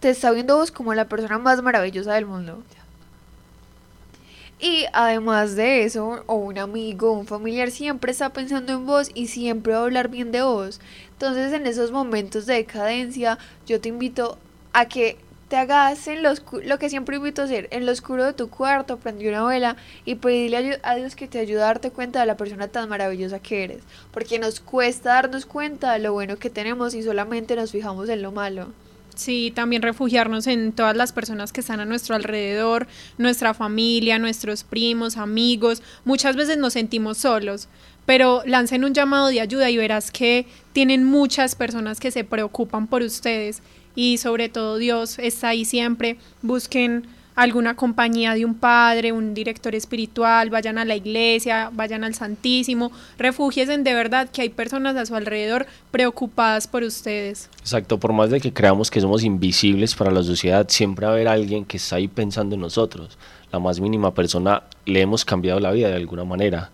te 0.00 0.10
está 0.10 0.30
viendo 0.30 0.58
vos 0.58 0.70
como 0.70 0.92
la 0.92 1.06
persona 1.06 1.38
más 1.38 1.62
maravillosa 1.62 2.12
del 2.12 2.26
mundo. 2.26 2.62
Y 4.60 4.86
además 4.92 5.54
de 5.54 5.84
eso, 5.84 6.24
o 6.26 6.34
un 6.34 6.58
amigo, 6.58 7.12
un 7.12 7.26
familiar 7.26 7.70
siempre 7.70 8.10
está 8.10 8.32
pensando 8.32 8.72
en 8.72 8.86
vos 8.86 9.10
y 9.14 9.28
siempre 9.28 9.72
va 9.72 9.80
a 9.80 9.82
hablar 9.82 10.08
bien 10.08 10.32
de 10.32 10.42
vos. 10.42 10.80
Entonces 11.12 11.52
en 11.52 11.66
esos 11.66 11.92
momentos 11.92 12.44
de 12.46 12.54
decadencia, 12.54 13.38
yo 13.66 13.80
te 13.80 13.88
invito 13.88 14.36
a 14.72 14.86
que 14.88 15.16
te 15.48 15.56
hagas 15.56 16.08
en 16.08 16.22
lo, 16.24 16.30
oscu- 16.30 16.62
lo 16.64 16.78
que 16.78 16.90
siempre 16.90 17.16
invito 17.16 17.40
a 17.40 17.44
hacer, 17.44 17.68
en 17.70 17.86
lo 17.86 17.92
oscuro 17.92 18.24
de 18.24 18.32
tu 18.32 18.50
cuarto, 18.50 18.98
prendí 18.98 19.28
una 19.28 19.44
vela 19.44 19.76
y 20.04 20.16
pedirle 20.16 20.80
a 20.82 20.94
Dios 20.96 21.14
que 21.14 21.28
te 21.28 21.38
ayude 21.38 21.62
a 21.62 21.66
darte 21.66 21.90
cuenta 21.90 22.20
de 22.20 22.26
la 22.26 22.36
persona 22.36 22.66
tan 22.68 22.88
maravillosa 22.88 23.38
que 23.38 23.62
eres. 23.64 23.82
Porque 24.10 24.40
nos 24.40 24.58
cuesta 24.58 25.14
darnos 25.14 25.46
cuenta 25.46 25.92
de 25.92 26.00
lo 26.00 26.12
bueno 26.12 26.36
que 26.36 26.50
tenemos 26.50 26.94
y 26.94 27.02
solamente 27.04 27.54
nos 27.54 27.70
fijamos 27.70 28.08
en 28.08 28.22
lo 28.22 28.32
malo. 28.32 28.72
Sí, 29.18 29.52
también 29.52 29.82
refugiarnos 29.82 30.46
en 30.46 30.70
todas 30.70 30.96
las 30.96 31.10
personas 31.10 31.52
que 31.52 31.60
están 31.60 31.80
a 31.80 31.84
nuestro 31.84 32.14
alrededor, 32.14 32.86
nuestra 33.18 33.52
familia, 33.52 34.20
nuestros 34.20 34.62
primos, 34.62 35.16
amigos. 35.16 35.82
Muchas 36.04 36.36
veces 36.36 36.56
nos 36.56 36.74
sentimos 36.74 37.18
solos, 37.18 37.68
pero 38.06 38.42
lancen 38.46 38.84
un 38.84 38.94
llamado 38.94 39.26
de 39.26 39.40
ayuda 39.40 39.70
y 39.70 39.76
verás 39.76 40.12
que 40.12 40.46
tienen 40.72 41.02
muchas 41.02 41.56
personas 41.56 41.98
que 41.98 42.12
se 42.12 42.22
preocupan 42.22 42.86
por 42.86 43.02
ustedes 43.02 43.60
y 43.96 44.18
sobre 44.18 44.48
todo 44.48 44.76
Dios 44.76 45.18
está 45.18 45.48
ahí 45.48 45.64
siempre. 45.64 46.16
Busquen 46.42 47.08
alguna 47.38 47.76
compañía 47.76 48.34
de 48.34 48.44
un 48.44 48.54
padre, 48.54 49.12
un 49.12 49.32
director 49.32 49.72
espiritual, 49.76 50.50
vayan 50.50 50.76
a 50.76 50.84
la 50.84 50.96
iglesia, 50.96 51.70
vayan 51.72 52.02
al 52.02 52.14
Santísimo, 52.14 52.90
refúgiense 53.16 53.78
de 53.78 53.94
verdad 53.94 54.28
que 54.28 54.42
hay 54.42 54.48
personas 54.48 54.96
a 54.96 55.06
su 55.06 55.14
alrededor 55.14 55.66
preocupadas 55.92 56.66
por 56.66 56.82
ustedes. 56.82 57.48
Exacto, 57.60 58.00
por 58.00 58.12
más 58.12 58.30
de 58.30 58.40
que 58.40 58.52
creamos 58.52 58.90
que 58.90 59.00
somos 59.00 59.22
invisibles 59.22 59.94
para 59.94 60.10
la 60.10 60.24
sociedad, 60.24 60.66
siempre 60.68 61.06
va 61.06 61.12
a 61.12 61.14
haber 61.14 61.28
alguien 61.28 61.64
que 61.64 61.76
está 61.76 61.94
ahí 61.94 62.08
pensando 62.08 62.56
en 62.56 62.60
nosotros. 62.60 63.16
La 63.52 63.60
más 63.60 63.78
mínima 63.78 64.12
persona 64.12 64.64
le 64.84 65.00
hemos 65.00 65.24
cambiado 65.24 65.60
la 65.60 65.70
vida 65.70 65.90
de 65.90 65.94
alguna 65.94 66.24
manera. 66.24 66.72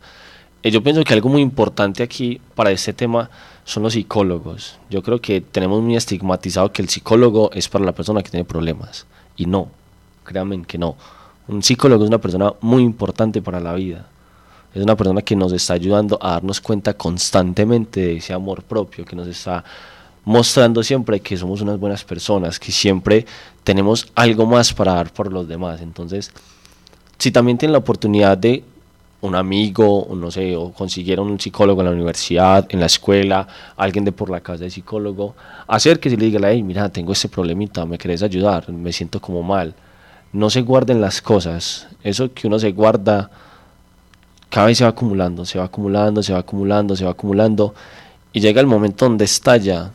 Eh, 0.62 0.70
yo 0.70 0.82
pienso 0.82 1.04
que 1.04 1.12
algo 1.12 1.28
muy 1.28 1.42
importante 1.42 2.02
aquí 2.02 2.40
para 2.54 2.70
este 2.70 2.94
tema 2.94 3.28
son 3.64 3.82
los 3.82 3.92
psicólogos. 3.92 4.78
Yo 4.88 5.02
creo 5.02 5.20
que 5.20 5.42
tenemos 5.42 5.82
muy 5.82 5.94
estigmatizado 5.94 6.72
que 6.72 6.80
el 6.80 6.88
psicólogo 6.88 7.50
es 7.52 7.68
para 7.68 7.84
la 7.84 7.92
persona 7.92 8.22
que 8.22 8.30
tiene 8.30 8.46
problemas. 8.46 9.06
Y 9.36 9.44
no, 9.44 9.68
créanme 10.24 10.62
que 10.64 10.78
no. 10.78 10.96
Un 11.46 11.62
psicólogo 11.62 12.04
es 12.04 12.08
una 12.08 12.18
persona 12.18 12.52
muy 12.60 12.82
importante 12.82 13.42
para 13.42 13.60
la 13.60 13.74
vida. 13.74 14.06
Es 14.74 14.82
una 14.82 14.96
persona 14.96 15.22
que 15.22 15.36
nos 15.36 15.52
está 15.52 15.74
ayudando 15.74 16.18
a 16.20 16.32
darnos 16.32 16.60
cuenta 16.60 16.94
constantemente 16.94 18.00
de 18.00 18.16
ese 18.16 18.32
amor 18.32 18.62
propio, 18.62 19.04
que 19.04 19.14
nos 19.14 19.28
está 19.28 19.62
mostrando 20.24 20.82
siempre 20.82 21.20
que 21.20 21.36
somos 21.36 21.60
unas 21.60 21.78
buenas 21.78 22.02
personas, 22.02 22.58
que 22.58 22.72
siempre 22.72 23.26
tenemos 23.62 24.10
algo 24.14 24.46
más 24.46 24.72
para 24.72 24.94
dar 24.94 25.12
por 25.12 25.32
los 25.32 25.46
demás. 25.46 25.80
Entonces, 25.80 26.32
si 27.18 27.30
también 27.30 27.58
tienen 27.58 27.72
la 27.72 27.78
oportunidad 27.78 28.36
de 28.36 28.64
un 29.20 29.34
amigo, 29.34 30.08
no 30.14 30.30
sé, 30.30 30.54
o 30.56 30.72
consiguieron 30.72 31.30
un 31.30 31.40
psicólogo 31.40 31.80
en 31.80 31.86
la 31.86 31.92
universidad, 31.92 32.66
en 32.68 32.80
la 32.80 32.86
escuela, 32.86 33.46
alguien 33.76 34.04
de 34.04 34.12
por 34.12 34.28
la 34.28 34.40
casa 34.40 34.64
de 34.64 34.70
psicólogo, 34.70 35.34
acérquese 35.66 36.16
y 36.16 36.18
le 36.18 36.26
diga, 36.26 36.40
hey, 36.50 36.62
mira, 36.62 36.88
tengo 36.90 37.12
este 37.12 37.28
problemita, 37.28 37.86
¿me 37.86 37.96
querés 37.96 38.22
ayudar? 38.22 38.70
Me 38.70 38.92
siento 38.92 39.20
como 39.20 39.42
mal. 39.42 39.74
No 40.34 40.50
se 40.50 40.60
guarden 40.60 41.00
las 41.00 41.22
cosas. 41.22 41.88
Eso 42.02 42.34
que 42.34 42.46
uno 42.46 42.58
se 42.58 42.72
guarda, 42.72 43.30
cada 44.50 44.66
vez 44.66 44.76
se 44.76 44.84
va 44.84 44.90
acumulando, 44.90 45.46
se 45.46 45.58
va 45.58 45.64
acumulando, 45.64 46.22
se 46.22 46.34
va 46.34 46.40
acumulando, 46.40 46.96
se 46.96 47.04
va 47.04 47.12
acumulando, 47.12 47.74
y 48.34 48.40
llega 48.40 48.60
el 48.60 48.66
momento 48.66 49.06
donde 49.06 49.24
estalla. 49.24 49.92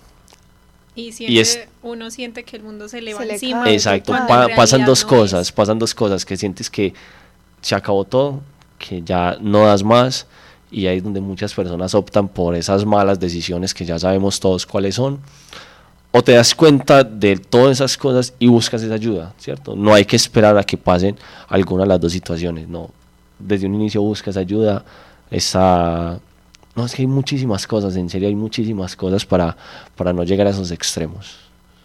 Y, 0.95 1.11
siempre 1.11 1.69
uno 1.83 2.09
siente 2.09 2.43
que 2.43 2.57
el 2.57 2.63
mundo 2.63 2.89
se 2.89 3.01
le 3.01 3.13
va 3.13 3.23
encima. 3.23 3.71
Exacto, 3.71 4.13
pasan 4.55 4.83
dos 4.83 5.05
cosas, 5.05 5.51
pasan 5.51 5.77
dos 5.77 5.93
cosas, 5.93 6.25
que 6.25 6.35
sientes 6.35 6.69
que 6.69 6.93
se 7.61 7.75
acabó 7.75 8.05
todo 8.05 8.41
que 8.79 9.03
ya 9.03 9.37
no 9.39 9.65
das 9.65 9.83
más 9.83 10.25
y 10.71 10.87
ahí 10.87 10.97
es 10.97 11.03
donde 11.03 11.21
muchas 11.21 11.53
personas 11.53 11.93
optan 11.93 12.27
por 12.27 12.55
esas 12.55 12.85
malas 12.85 13.19
decisiones 13.19 13.73
que 13.73 13.85
ya 13.85 13.99
sabemos 13.99 14.39
todos 14.39 14.65
cuáles 14.65 14.95
son. 14.95 15.19
O 16.11 16.23
te 16.23 16.33
das 16.33 16.55
cuenta 16.55 17.03
de 17.03 17.37
todas 17.37 17.77
esas 17.77 17.95
cosas 17.97 18.33
y 18.39 18.47
buscas 18.47 18.81
esa 18.81 18.95
ayuda, 18.95 19.33
¿cierto? 19.37 19.75
No 19.75 19.93
hay 19.93 20.05
que 20.05 20.15
esperar 20.15 20.57
a 20.57 20.63
que 20.63 20.75
pasen 20.75 21.15
alguna 21.47 21.83
de 21.83 21.89
las 21.89 22.01
dos 22.01 22.11
situaciones, 22.11 22.67
no. 22.67 22.89
Desde 23.37 23.67
un 23.67 23.75
inicio 23.75 24.01
buscas 24.01 24.35
ayuda, 24.35 24.83
esa... 25.29 26.19
No, 26.75 26.85
es 26.85 26.95
que 26.95 27.03
hay 27.03 27.07
muchísimas 27.07 27.67
cosas, 27.67 27.95
en 27.95 28.09
serio 28.09 28.27
hay 28.27 28.35
muchísimas 28.35 28.95
cosas 28.95 29.25
para, 29.25 29.55
para 29.95 30.13
no 30.13 30.23
llegar 30.23 30.47
a 30.47 30.49
esos 30.51 30.71
extremos. 30.71 31.37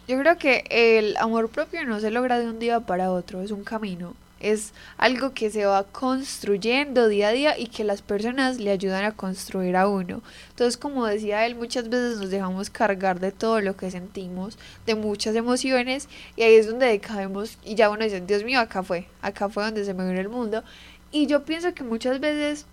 Yo 0.07 0.17
creo 0.19 0.37
que 0.37 0.63
el 0.69 1.17
amor 1.17 1.49
propio 1.49 1.85
no 1.85 1.99
se 1.99 2.11
logra 2.11 2.39
de 2.39 2.47
un 2.47 2.59
día 2.59 2.79
para 2.79 3.11
otro, 3.11 3.41
es 3.41 3.51
un 3.51 3.63
camino 3.63 4.13
es 4.51 4.73
algo 4.97 5.33
que 5.33 5.49
se 5.49 5.65
va 5.65 5.85
construyendo 5.85 7.07
día 7.07 7.29
a 7.29 7.31
día 7.31 7.57
y 7.57 7.65
que 7.65 7.83
las 7.83 8.03
personas 8.03 8.59
le 8.59 8.69
ayudan 8.69 9.03
a 9.03 9.11
construir 9.11 9.75
a 9.75 9.87
uno. 9.87 10.21
Entonces, 10.49 10.77
como 10.77 11.07
decía 11.07 11.47
él, 11.47 11.55
muchas 11.55 11.89
veces 11.89 12.19
nos 12.19 12.29
dejamos 12.29 12.69
cargar 12.69 13.19
de 13.19 13.31
todo 13.31 13.59
lo 13.61 13.75
que 13.75 13.89
sentimos, 13.89 14.59
de 14.85 14.93
muchas 14.93 15.35
emociones, 15.35 16.07
y 16.35 16.43
ahí 16.43 16.53
es 16.53 16.67
donde 16.67 16.85
decaemos 16.85 17.57
y 17.63 17.73
ya 17.73 17.89
uno 17.89 18.03
dice, 18.03 18.21
Dios 18.21 18.43
mío, 18.43 18.59
acá 18.59 18.83
fue, 18.83 19.07
acá 19.23 19.49
fue 19.49 19.63
donde 19.63 19.83
se 19.83 19.95
me 19.95 20.07
vino 20.07 20.21
el 20.21 20.29
mundo. 20.29 20.63
Y 21.11 21.25
yo 21.25 21.43
pienso 21.43 21.73
que 21.73 21.83
muchas 21.83 22.19
veces, 22.19 22.67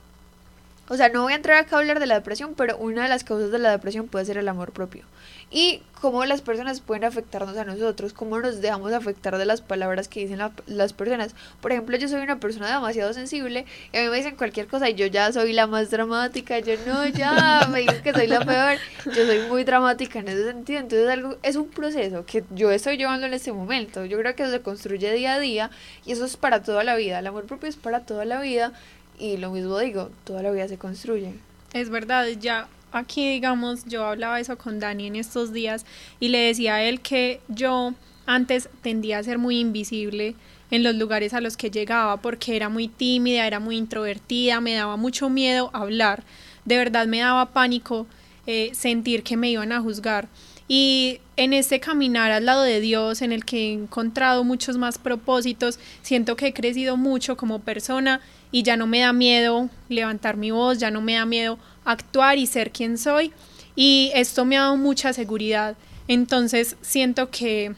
o 0.89 0.97
sea, 0.99 1.09
no 1.09 1.23
voy 1.23 1.33
a 1.33 1.37
entrar 1.37 1.57
acá 1.57 1.77
a 1.77 1.79
hablar 1.79 2.01
de 2.01 2.07
la 2.07 2.17
depresión, 2.17 2.53
pero 2.55 2.77
una 2.77 3.05
de 3.05 3.09
las 3.09 3.25
causas 3.25 3.51
de 3.51 3.59
la 3.59 3.71
depresión 3.71 4.09
puede 4.09 4.27
ser 4.27 4.37
el 4.37 4.49
amor 4.49 4.73
propio 4.73 5.05
y 5.53 5.83
cómo 6.01 6.25
las 6.25 6.41
personas 6.41 6.81
pueden 6.81 7.05
afectarnos 7.05 7.57
a 7.57 7.65
nosotros, 7.65 8.13
cómo 8.13 8.41
nos 8.41 8.61
dejamos 8.61 8.93
afectar 8.93 9.39
de 9.39 9.45
las 9.45 9.61
palabras 9.61 10.09
que 10.09 10.21
dicen 10.21 10.41
las 10.67 10.93
personas. 10.95 11.37
Por 11.61 11.71
ejemplo, 11.71 11.97
yo 11.97 12.09
soy 12.09 12.23
una 12.23 12.41
persona 12.41 12.73
demasiado 12.73 13.13
sensible 13.13 13.67
y 13.93 13.99
a 13.99 14.03
mí 14.03 14.09
me 14.09 14.17
dicen 14.17 14.35
cualquier 14.35 14.67
cosa 14.67 14.89
y 14.91 14.95
yo 14.95 15.07
ya 15.07 15.31
soy 15.31 15.53
la 15.53 15.69
más 15.69 15.91
dramática, 15.91 16.59
yo 16.59 16.75
no, 16.87 17.07
ya, 17.07 17.69
me 17.71 17.81
dicen 17.81 18.03
que 18.03 18.13
soy 18.13 18.27
la 18.27 18.45
peor, 18.45 18.79
yo 19.15 19.27
soy 19.27 19.41
muy 19.49 19.63
dramática 19.63 20.19
en 20.19 20.29
ese 20.29 20.45
sentido, 20.45 20.81
entonces 20.81 21.09
algo, 21.09 21.37
es 21.43 21.55
un 21.55 21.69
proceso 21.69 22.25
que 22.25 22.43
yo 22.51 22.73
estoy 22.73 22.97
llevando 22.97 23.27
en 23.27 23.35
este 23.35 23.53
momento, 23.53 24.05
yo 24.05 24.19
creo 24.19 24.35
que 24.35 24.49
se 24.49 24.61
construye 24.61 25.13
día 25.13 25.35
a 25.35 25.39
día 25.39 25.71
y 26.05 26.13
eso 26.13 26.25
es 26.25 26.37
para 26.37 26.63
toda 26.63 26.83
la 26.83 26.97
vida, 26.97 27.19
el 27.19 27.27
amor 27.27 27.45
propio 27.45 27.69
es 27.69 27.77
para 27.77 28.01
toda 28.01 28.25
la 28.25 28.41
vida 28.41 28.73
y 29.19 29.37
lo 29.37 29.51
mismo 29.51 29.79
digo, 29.79 30.11
toda 30.25 30.43
la 30.43 30.51
vida 30.51 30.67
se 30.67 30.79
construye. 30.79 31.35
Es 31.75 31.91
verdad, 31.91 32.27
ya 32.27 32.67
aquí, 32.93 33.29
digamos, 33.29 33.85
yo 33.87 34.05
hablaba 34.05 34.41
eso 34.41 34.57
con 34.57 34.79
Dani 34.79 35.07
en 35.07 35.17
estos 35.17 35.53
días 35.53 35.85
y 36.21 36.29
le 36.29 36.39
decía 36.39 36.77
a 36.77 36.83
él 36.85 37.01
que 37.01 37.41
yo 37.49 37.95
antes 38.27 38.69
tendía 38.83 39.19
a 39.19 39.23
ser 39.23 39.39
muy 39.39 39.59
invisible 39.59 40.35
en 40.71 40.83
los 40.83 40.95
lugares 40.95 41.35
a 41.35 41.41
los 41.41 41.57
que 41.57 41.71
llegaba 41.71 42.17
porque 42.19 42.57
era 42.57 42.69
muy 42.69 42.89
tímida, 42.89 43.47
era 43.47 43.61
muy 43.61 43.77
introvertida, 43.77 44.61
me 44.61 44.75
daba 44.75 44.97
mucho 44.97 45.29
miedo 45.29 45.71
hablar, 45.73 46.25
de 46.65 46.77
verdad 46.77 47.07
me 47.07 47.19
daba 47.19 47.53
pánico 47.53 48.07
eh, 48.47 48.71
sentir 48.73 49.23
que 49.23 49.37
me 49.37 49.51
iban 49.51 49.73
a 49.73 49.81
juzgar. 49.81 50.29
Y 50.69 51.21
en 51.37 51.53
este 51.53 51.81
caminar 51.81 52.31
al 52.31 52.47
lado 52.47 52.63
de 52.63 52.81
Dios, 52.81 53.21
en 53.21 53.33
el 53.33 53.45
que 53.45 53.69
he 53.69 53.73
encontrado 53.73 54.45
muchos 54.45 54.79
más 54.79 54.97
propósitos, 54.97 55.79
siento 56.03 56.37
que 56.37 56.47
he 56.47 56.55
crecido 56.55 56.97
mucho 56.97 57.37
como 57.37 57.59
persona 57.59 58.21
y 58.53 58.63
ya 58.63 58.77
no 58.77 58.87
me 58.87 59.01
da 59.01 59.13
miedo 59.13 59.69
levantar 59.89 60.37
mi 60.37 60.51
voz, 60.51 60.79
ya 60.79 60.91
no 60.91 61.01
me 61.01 61.15
da 61.15 61.27
miedo 61.27 61.59
actuar 61.85 62.39
y 62.39 62.47
ser 62.47 62.71
quien 62.71 62.99
soy. 62.99 63.33
Y 63.75 64.13
esto 64.15 64.45
me 64.45 64.59
ha 64.59 64.63
dado 64.63 64.77
mucha 64.77 65.13
seguridad. 65.13 65.75
Entonces 66.07 66.77
siento 66.83 67.31
que 67.31 67.73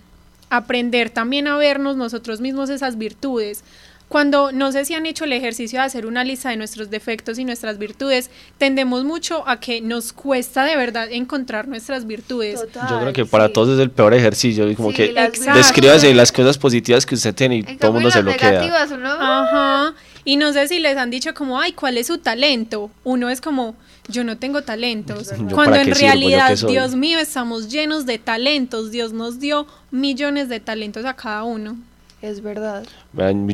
aprender 0.50 1.10
también 1.10 1.46
a 1.46 1.56
vernos 1.56 1.96
nosotros 1.96 2.40
mismos 2.40 2.68
esas 2.70 2.98
virtudes. 2.98 3.62
Cuando 4.08 4.52
no 4.52 4.70
sé 4.70 4.84
si 4.84 4.94
han 4.94 5.06
hecho 5.06 5.24
el 5.24 5.32
ejercicio 5.32 5.78
de 5.80 5.86
hacer 5.86 6.06
una 6.06 6.24
lista 6.24 6.50
de 6.50 6.56
nuestros 6.56 6.90
defectos 6.90 7.38
y 7.38 7.44
nuestras 7.44 7.78
virtudes, 7.78 8.30
tendemos 8.58 9.02
mucho 9.04 9.48
a 9.48 9.58
que 9.60 9.80
nos 9.80 10.12
cuesta 10.12 10.64
de 10.64 10.76
verdad 10.76 11.08
encontrar 11.10 11.68
nuestras 11.68 12.06
virtudes. 12.06 12.60
Yo 12.90 13.00
creo 13.00 13.12
que 13.12 13.24
para 13.24 13.48
todos 13.48 13.70
es 13.70 13.80
el 13.80 13.90
peor 13.90 14.12
ejercicio, 14.14 14.72
como 14.76 14.92
que 14.92 15.14
descríbase 15.54 16.12
las 16.14 16.30
cosas 16.32 16.58
positivas 16.58 17.06
que 17.06 17.14
usted 17.14 17.34
tiene 17.34 17.56
y 17.56 17.62
todo 17.62 17.88
el 17.88 17.94
mundo 17.94 18.10
se 18.10 18.22
lo 18.22 18.36
queda. 18.36 18.84
Ajá. 19.20 19.94
Y 20.24 20.36
no 20.36 20.52
sé 20.52 20.68
si 20.68 20.78
les 20.78 20.96
han 20.96 21.10
dicho 21.10 21.34
como, 21.34 21.58
ay, 21.58 21.72
¿cuál 21.72 21.98
es 21.98 22.06
su 22.06 22.18
talento? 22.18 22.90
Uno 23.04 23.28
es 23.28 23.40
como, 23.40 23.74
yo 24.08 24.24
no 24.24 24.38
tengo 24.38 24.62
talentos. 24.62 25.30
Cuando 25.52 25.76
en 25.76 25.94
realidad, 25.94 26.56
Dios 26.66 26.94
mío, 26.94 27.18
estamos 27.18 27.68
llenos 27.68 28.06
de 28.06 28.18
talentos. 28.18 28.90
Dios 28.90 29.12
nos 29.12 29.38
dio 29.38 29.66
millones 29.90 30.48
de 30.48 30.60
talentos 30.60 31.04
a 31.04 31.14
cada 31.14 31.44
uno. 31.44 31.76
Es 32.22 32.42
verdad. 32.42 32.86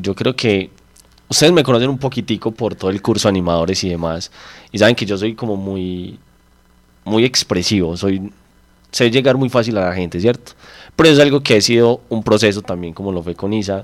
Yo 0.00 0.14
creo 0.14 0.36
que 0.36 0.70
ustedes 1.28 1.52
me 1.52 1.64
conocen 1.64 1.90
un 1.90 1.98
poquitico 1.98 2.52
por 2.52 2.76
todo 2.76 2.90
el 2.90 3.02
curso 3.02 3.28
animadores 3.28 3.82
y 3.82 3.88
demás. 3.88 4.30
Y 4.70 4.78
saben 4.78 4.94
que 4.94 5.04
yo 5.04 5.18
soy 5.18 5.34
como 5.34 5.56
muy, 5.56 6.20
muy 7.04 7.24
expresivo. 7.24 7.96
Soy, 7.96 8.32
sé 8.92 9.10
llegar 9.10 9.36
muy 9.36 9.48
fácil 9.48 9.76
a 9.76 9.86
la 9.86 9.94
gente, 9.94 10.20
¿cierto? 10.20 10.52
Pero 10.94 11.08
es 11.08 11.18
algo 11.18 11.42
que 11.42 11.56
ha 11.56 11.60
sido 11.60 12.00
un 12.08 12.22
proceso 12.22 12.62
también, 12.62 12.94
como 12.94 13.10
lo 13.10 13.24
fue 13.24 13.34
con 13.34 13.52
Isa 13.52 13.82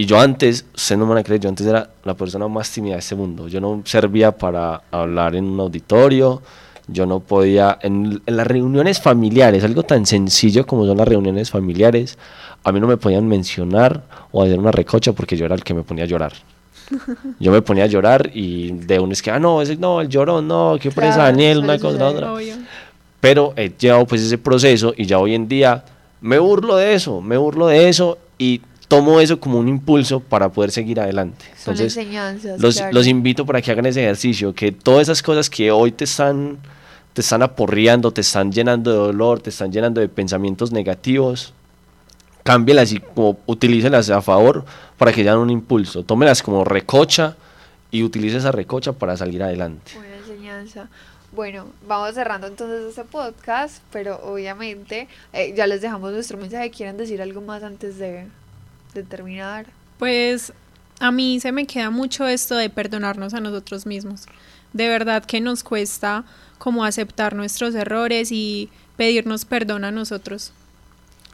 y 0.00 0.06
yo 0.06 0.18
antes, 0.18 0.64
ustedes 0.74 0.98
no 0.98 1.04
me 1.04 1.10
van 1.10 1.18
a 1.18 1.22
creer, 1.22 1.42
yo 1.42 1.50
antes 1.50 1.66
era 1.66 1.90
la 2.04 2.14
persona 2.14 2.48
más 2.48 2.70
tímida 2.70 2.94
de 2.94 3.00
este 3.00 3.14
mundo. 3.14 3.48
Yo 3.48 3.60
no 3.60 3.82
servía 3.84 4.32
para 4.32 4.80
hablar 4.90 5.36
en 5.36 5.44
un 5.44 5.60
auditorio, 5.60 6.40
yo 6.88 7.04
no 7.04 7.20
podía, 7.20 7.78
en, 7.82 8.22
las 8.24 8.46
reuniones 8.46 8.98
familiares, 8.98 9.62
algo 9.62 9.82
tan 9.82 10.06
sencillo 10.06 10.66
como 10.66 10.86
son 10.86 10.96
las 10.96 11.06
reuniones 11.06 11.50
familiares, 11.50 12.16
a 12.64 12.72
mí 12.72 12.80
no 12.80 12.86
me 12.86 12.96
podían 12.96 13.28
mencionar 13.28 14.02
o 14.32 14.42
hacer 14.42 14.58
una 14.58 14.70
recocha 14.70 15.12
porque 15.12 15.36
yo 15.36 15.44
era 15.44 15.54
el 15.54 15.62
que 15.62 15.74
me 15.74 15.82
ponía 15.82 16.04
a 16.04 16.06
llorar. 16.06 16.32
Yo 17.38 17.52
me 17.52 17.60
ponía 17.60 17.84
a 17.84 17.86
llorar 17.86 18.30
y 18.32 18.72
de 18.72 18.98
uno 18.98 19.12
es 19.12 19.20
que, 19.20 19.30
ah, 19.30 19.38
no, 19.38 19.60
ese, 19.60 19.76
no, 19.76 20.00
el 20.00 20.08
llorón, 20.08 20.48
no, 20.48 20.78
qué 20.80 20.90
presa 20.90 21.24
Daniel, 21.24 21.58
una 21.58 21.78
cosa, 21.78 22.08
otra. 22.08 22.32
Pero 23.20 23.52
he 23.54 23.70
llevado 23.78 24.06
pues 24.06 24.22
ese 24.22 24.38
proceso 24.38 24.94
y 24.96 25.04
ya 25.04 25.18
hoy 25.18 25.34
en 25.34 25.46
día 25.46 25.84
me 26.22 26.38
burlo 26.38 26.76
de 26.76 26.94
eso, 26.94 27.20
me 27.20 27.36
burlo 27.36 27.66
de 27.66 27.90
eso 27.90 28.16
y 28.38 28.62
tomo 28.90 29.20
eso 29.20 29.38
como 29.38 29.56
un 29.60 29.68
impulso 29.68 30.18
para 30.18 30.48
poder 30.48 30.72
seguir 30.72 30.98
adelante. 30.98 31.46
Entonces, 31.56 31.96
enseñanzas, 31.96 32.60
los, 32.60 32.82
los, 32.90 33.06
invito 33.06 33.46
para 33.46 33.62
que 33.62 33.70
hagan 33.70 33.86
ese 33.86 34.02
ejercicio, 34.02 34.52
que 34.52 34.72
todas 34.72 35.02
esas 35.02 35.22
cosas 35.22 35.48
que 35.48 35.70
hoy 35.70 35.92
te 35.92 36.02
están, 36.02 36.58
te 37.12 37.20
están 37.20 37.40
aporreando, 37.44 38.10
te 38.10 38.22
están 38.22 38.50
llenando 38.50 38.90
de 38.90 38.96
dolor, 38.96 39.40
te 39.40 39.50
están 39.50 39.70
llenando 39.70 40.00
de 40.00 40.08
pensamientos 40.08 40.72
negativos, 40.72 41.54
cámbielas 42.42 42.90
y 42.90 42.98
como, 42.98 43.38
utilícelas 43.46 44.10
a 44.10 44.20
favor 44.22 44.64
para 44.98 45.12
que 45.12 45.20
hagan 45.20 45.38
un 45.38 45.50
impulso. 45.50 46.02
Tómelas 46.02 46.42
como 46.42 46.64
recocha 46.64 47.36
y 47.92 48.02
utilice 48.02 48.38
esa 48.38 48.50
recocha 48.50 48.92
para 48.92 49.16
salir 49.16 49.40
adelante. 49.44 49.92
Buena 49.94 50.16
enseñanza. 50.16 50.88
Bueno, 51.30 51.66
vamos 51.86 52.16
cerrando 52.16 52.48
entonces 52.48 52.88
este 52.88 53.04
podcast, 53.04 53.84
pero 53.92 54.18
obviamente 54.24 55.06
eh, 55.32 55.54
ya 55.56 55.68
les 55.68 55.80
dejamos 55.80 56.10
nuestro 56.10 56.38
mensaje. 56.38 56.72
¿Quieren 56.72 56.96
decir 56.96 57.22
algo 57.22 57.40
más 57.40 57.62
antes 57.62 57.98
de, 57.98 58.26
determinar? 58.94 59.66
Pues 59.98 60.52
a 60.98 61.10
mí 61.10 61.40
se 61.40 61.52
me 61.52 61.66
queda 61.66 61.90
mucho 61.90 62.26
esto 62.26 62.56
de 62.56 62.70
perdonarnos 62.70 63.34
a 63.34 63.40
nosotros 63.40 63.86
mismos. 63.86 64.26
De 64.72 64.88
verdad 64.88 65.24
que 65.24 65.40
nos 65.40 65.62
cuesta 65.62 66.24
como 66.58 66.84
aceptar 66.84 67.34
nuestros 67.34 67.74
errores 67.74 68.30
y 68.32 68.68
pedirnos 68.96 69.44
perdón 69.44 69.84
a 69.84 69.90
nosotros. 69.90 70.52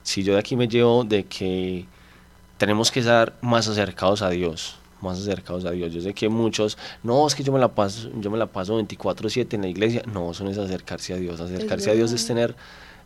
Sí, 0.02 0.22
yo 0.22 0.34
de 0.34 0.38
aquí 0.38 0.54
me 0.56 0.68
llevo 0.68 1.04
de 1.04 1.24
que 1.24 1.84
tenemos 2.58 2.90
que 2.90 3.00
estar 3.00 3.34
más 3.40 3.66
acercados 3.68 4.22
a 4.22 4.30
Dios. 4.30 4.76
más 5.00 5.18
acercados 5.20 5.64
a 5.64 5.70
Dios. 5.70 5.92
Yo 5.92 6.00
sé 6.00 6.14
que 6.14 6.28
muchos, 6.28 6.78
no, 7.02 7.26
es 7.26 7.34
que 7.34 7.42
yo 7.42 7.52
me 7.52 7.58
la 7.58 7.68
paso, 7.68 8.10
yo 8.18 8.30
me 8.30 8.38
la 8.38 8.46
paso 8.46 8.76
24/7 8.76 9.54
en 9.56 9.62
la 9.62 9.68
iglesia. 9.68 10.02
No, 10.12 10.30
eso 10.30 10.44
no 10.44 10.50
es 10.50 10.58
acercarse 10.58 11.12
a 11.12 11.16
Dios. 11.16 11.40
Acercarse 11.40 11.90
a 11.90 11.94
Dios 11.94 12.12
es 12.12 12.26
tener 12.26 12.54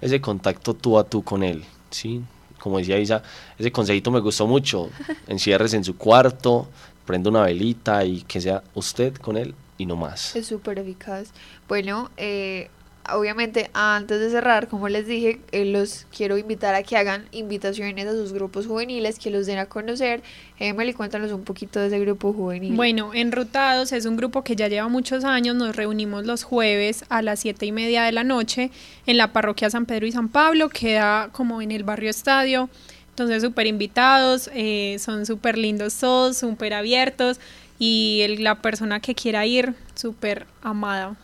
ese 0.00 0.20
contacto 0.20 0.74
tú 0.74 0.98
a 0.98 1.04
tú 1.04 1.22
con 1.22 1.42
Él, 1.42 1.64
¿sí? 1.90 2.22
Como 2.60 2.78
decía 2.78 2.98
Isa, 2.98 3.22
ese 3.58 3.72
consejito 3.72 4.10
me 4.10 4.20
gustó 4.20 4.46
mucho. 4.46 4.90
Encierres 5.26 5.74
en 5.74 5.82
su 5.82 5.96
cuarto, 5.96 6.68
prenda 7.04 7.30
una 7.30 7.42
velita 7.42 8.04
y 8.04 8.22
que 8.22 8.40
sea 8.40 8.62
usted 8.74 9.16
con 9.16 9.36
Él 9.36 9.54
y 9.78 9.86
no 9.86 9.96
más. 9.96 10.36
Es 10.36 10.46
súper 10.46 10.78
eficaz. 10.78 11.32
Bueno, 11.66 12.10
eh, 12.16 12.70
obviamente 13.16 13.70
antes 13.74 14.20
de 14.20 14.30
cerrar, 14.30 14.68
como 14.68 14.88
les 14.88 15.06
dije, 15.06 15.40
eh, 15.52 15.64
los 15.64 16.06
quiero 16.14 16.38
invitar 16.38 16.74
a 16.74 16.82
que 16.82 16.96
hagan 16.96 17.26
invitaciones 17.32 18.06
a 18.06 18.12
sus 18.12 18.32
grupos 18.32 18.66
juveniles, 18.66 19.18
que 19.18 19.30
los 19.30 19.46
den 19.46 19.58
a 19.58 19.66
conocer. 19.66 20.22
Emily, 20.58 20.92
cuéntanos 20.92 21.32
un 21.32 21.44
poquito 21.44 21.80
de 21.80 21.88
ese 21.88 21.98
grupo 22.00 22.32
juvenil. 22.32 22.74
Bueno, 22.74 23.12
Enrutados 23.14 23.92
es 23.92 24.06
un 24.06 24.16
grupo 24.16 24.44
que 24.44 24.56
ya 24.56 24.68
lleva 24.68 24.88
muchos 24.88 25.24
años, 25.24 25.56
nos 25.56 25.76
reunimos 25.76 26.26
los 26.26 26.42
jueves 26.42 27.04
a 27.08 27.22
las 27.22 27.40
siete 27.40 27.66
y 27.66 27.72
media 27.72 28.02
de 28.04 28.12
la 28.12 28.24
noche 28.24 28.70
en 29.06 29.16
la 29.16 29.32
parroquia 29.32 29.70
San 29.70 29.86
Pedro 29.86 30.06
y 30.06 30.12
San 30.12 30.28
Pablo, 30.28 30.68
queda 30.68 31.30
como 31.32 31.62
en 31.62 31.70
el 31.70 31.84
barrio 31.84 32.10
Estadio. 32.10 32.68
Entonces, 33.10 33.42
súper 33.42 33.66
invitados, 33.66 34.50
eh, 34.54 34.96
son 34.98 35.26
súper 35.26 35.58
lindos 35.58 35.94
todos, 35.96 36.38
súper 36.38 36.72
abiertos 36.72 37.38
y 37.78 38.36
la 38.38 38.62
persona 38.62 39.00
que 39.00 39.14
quiera 39.14 39.46
ir, 39.46 39.74
súper 39.94 40.46
amada. 40.62 41.16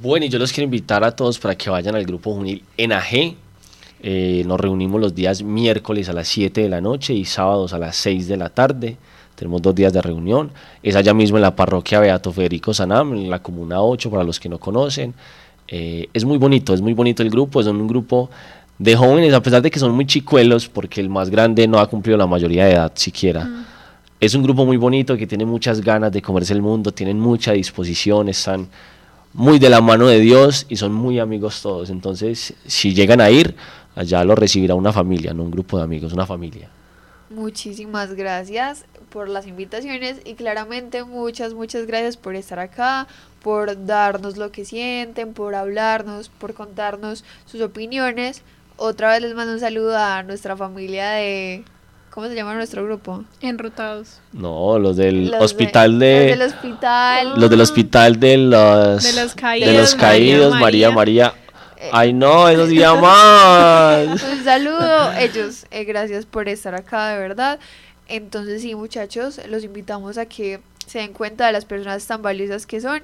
Bueno, 0.00 0.26
y 0.26 0.28
yo 0.28 0.38
los 0.38 0.52
quiero 0.52 0.64
invitar 0.64 1.04
a 1.04 1.10
todos 1.10 1.38
para 1.38 1.56
que 1.56 1.70
vayan 1.70 1.94
al 1.94 2.04
grupo 2.04 2.32
juvenil 2.32 2.62
en 2.76 2.92
AG. 2.92 3.34
Eh, 4.02 4.42
nos 4.46 4.60
reunimos 4.60 5.00
los 5.00 5.14
días 5.14 5.42
miércoles 5.42 6.08
a 6.08 6.12
las 6.12 6.28
7 6.28 6.62
de 6.62 6.68
la 6.68 6.80
noche 6.80 7.14
y 7.14 7.24
sábados 7.24 7.72
a 7.72 7.78
las 7.78 7.96
6 7.96 8.28
de 8.28 8.36
la 8.36 8.50
tarde. 8.50 8.96
Tenemos 9.34 9.62
dos 9.62 9.74
días 9.74 9.92
de 9.92 10.02
reunión. 10.02 10.52
Es 10.82 10.96
allá 10.96 11.14
mismo 11.14 11.38
en 11.38 11.42
la 11.42 11.56
parroquia 11.56 12.00
Beato 12.00 12.32
Federico 12.32 12.74
Sanam, 12.74 13.14
en 13.14 13.30
la 13.30 13.40
Comuna 13.40 13.82
8, 13.82 14.10
para 14.10 14.24
los 14.24 14.38
que 14.38 14.48
no 14.48 14.58
conocen. 14.58 15.14
Eh, 15.68 16.08
es 16.12 16.24
muy 16.24 16.38
bonito, 16.38 16.74
es 16.74 16.80
muy 16.80 16.92
bonito 16.92 17.22
el 17.22 17.30
grupo. 17.30 17.60
Es 17.60 17.66
un 17.66 17.86
grupo 17.86 18.30
de 18.78 18.96
jóvenes, 18.96 19.32
a 19.32 19.42
pesar 19.42 19.62
de 19.62 19.70
que 19.70 19.78
son 19.78 19.92
muy 19.92 20.06
chicuelos, 20.06 20.68
porque 20.68 21.00
el 21.00 21.08
más 21.08 21.30
grande 21.30 21.66
no 21.66 21.78
ha 21.78 21.88
cumplido 21.88 22.18
la 22.18 22.26
mayoría 22.26 22.66
de 22.66 22.72
edad 22.72 22.92
siquiera. 22.94 23.48
Es 24.20 24.34
un 24.34 24.42
grupo 24.42 24.64
muy 24.64 24.76
bonito 24.76 25.16
que 25.16 25.26
tiene 25.26 25.44
muchas 25.44 25.80
ganas 25.80 26.12
de 26.12 26.22
comerse 26.22 26.52
el 26.52 26.62
mundo, 26.62 26.92
tienen 26.92 27.18
mucha 27.18 27.52
disposición, 27.52 28.28
están 28.28 28.68
muy 29.34 29.58
de 29.58 29.68
la 29.68 29.80
mano 29.80 30.06
de 30.06 30.20
Dios 30.20 30.64
y 30.68 30.76
son 30.76 30.94
muy 30.94 31.18
amigos 31.18 31.60
todos. 31.60 31.90
Entonces, 31.90 32.54
si 32.66 32.94
llegan 32.94 33.20
a 33.20 33.30
ir, 33.30 33.54
allá 33.94 34.24
lo 34.24 34.34
recibirá 34.34 34.74
una 34.74 34.92
familia, 34.92 35.34
no 35.34 35.42
un 35.42 35.50
grupo 35.50 35.76
de 35.76 35.84
amigos, 35.84 36.12
una 36.12 36.24
familia. 36.24 36.70
Muchísimas 37.30 38.14
gracias 38.14 38.84
por 39.10 39.28
las 39.28 39.46
invitaciones 39.46 40.20
y 40.24 40.34
claramente 40.34 41.04
muchas, 41.04 41.52
muchas 41.52 41.86
gracias 41.86 42.16
por 42.16 42.36
estar 42.36 42.60
acá, 42.60 43.08
por 43.42 43.86
darnos 43.86 44.36
lo 44.36 44.52
que 44.52 44.64
sienten, 44.64 45.34
por 45.34 45.54
hablarnos, 45.54 46.28
por 46.28 46.54
contarnos 46.54 47.24
sus 47.44 47.60
opiniones. 47.60 48.42
Otra 48.76 49.10
vez 49.10 49.22
les 49.22 49.34
mando 49.34 49.52
un 49.52 49.60
saludo 49.60 49.96
a 49.98 50.22
nuestra 50.22 50.56
familia 50.56 51.10
de... 51.10 51.64
¿Cómo 52.14 52.28
se 52.28 52.36
llama 52.36 52.54
nuestro 52.54 52.84
grupo? 52.84 53.24
Enrutados. 53.40 54.20
No, 54.32 54.78
los 54.78 54.96
del 54.96 55.32
Los 55.32 55.42
hospital 55.42 55.98
de- 55.98 56.06
de... 56.06 56.28
Los 56.28 56.38
del 56.38 56.42
hospital. 56.48 57.40
los 57.40 57.50
del 57.50 57.60
hospital 57.60 58.20
de 58.20 58.36
los... 58.38 59.02
De 59.02 59.12
los 59.20 59.34
de 59.34 59.40
caídos, 59.42 59.74
los 59.74 59.94
caídos, 59.96 60.50
María, 60.60 60.92
María. 60.92 61.34
María. 61.34 61.90
Ay, 61.92 62.12
no, 62.12 62.48
esos 62.48 62.70
llamas. 62.70 64.22
Un 64.32 64.44
saludo, 64.44 65.12
ellos, 65.18 65.66
eh, 65.72 65.82
gracias 65.82 66.24
por 66.24 66.48
estar 66.48 66.76
acá, 66.76 67.08
de 67.08 67.18
verdad. 67.18 67.58
Entonces, 68.06 68.62
sí, 68.62 68.76
muchachos, 68.76 69.40
los 69.48 69.64
invitamos 69.64 70.16
a 70.16 70.26
que 70.26 70.60
se 70.86 71.00
den 71.00 71.14
cuenta 71.14 71.46
de 71.48 71.52
las 71.52 71.64
personas 71.64 72.06
tan 72.06 72.22
valiosas 72.22 72.64
que 72.64 72.80
son. 72.80 73.02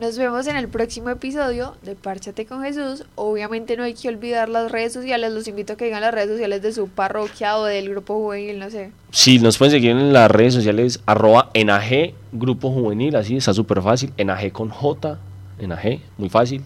Nos 0.00 0.16
vemos 0.16 0.46
en 0.46 0.56
el 0.56 0.66
próximo 0.68 1.10
episodio 1.10 1.74
de 1.82 1.94
Párchate 1.94 2.46
con 2.46 2.62
Jesús. 2.62 3.04
Obviamente 3.16 3.76
no 3.76 3.82
hay 3.82 3.92
que 3.92 4.08
olvidar 4.08 4.48
las 4.48 4.72
redes 4.72 4.94
sociales. 4.94 5.30
Los 5.30 5.46
invito 5.46 5.74
a 5.74 5.76
que 5.76 5.84
digan 5.84 6.00
las 6.00 6.14
redes 6.14 6.30
sociales 6.30 6.62
de 6.62 6.72
su 6.72 6.88
parroquia 6.88 7.58
o 7.58 7.64
del 7.64 7.90
grupo 7.90 8.14
juvenil, 8.14 8.58
no 8.58 8.70
sé. 8.70 8.92
Sí, 9.10 9.38
nos 9.38 9.58
pueden 9.58 9.72
seguir 9.72 9.90
en 9.90 10.14
las 10.14 10.30
redes 10.30 10.54
sociales, 10.54 11.00
arroba 11.04 11.50
enag, 11.52 12.14
grupo 12.32 12.70
juvenil, 12.70 13.14
así, 13.14 13.36
está 13.36 13.52
súper 13.52 13.82
fácil, 13.82 14.10
enag 14.16 14.50
con 14.52 14.70
J, 14.70 15.18
enag, 15.58 16.00
muy 16.16 16.30
fácil. 16.30 16.62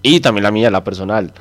Y 0.00 0.20
también 0.20 0.44
la 0.44 0.52
mía, 0.52 0.70
la 0.70 0.84
personal, 0.84 1.32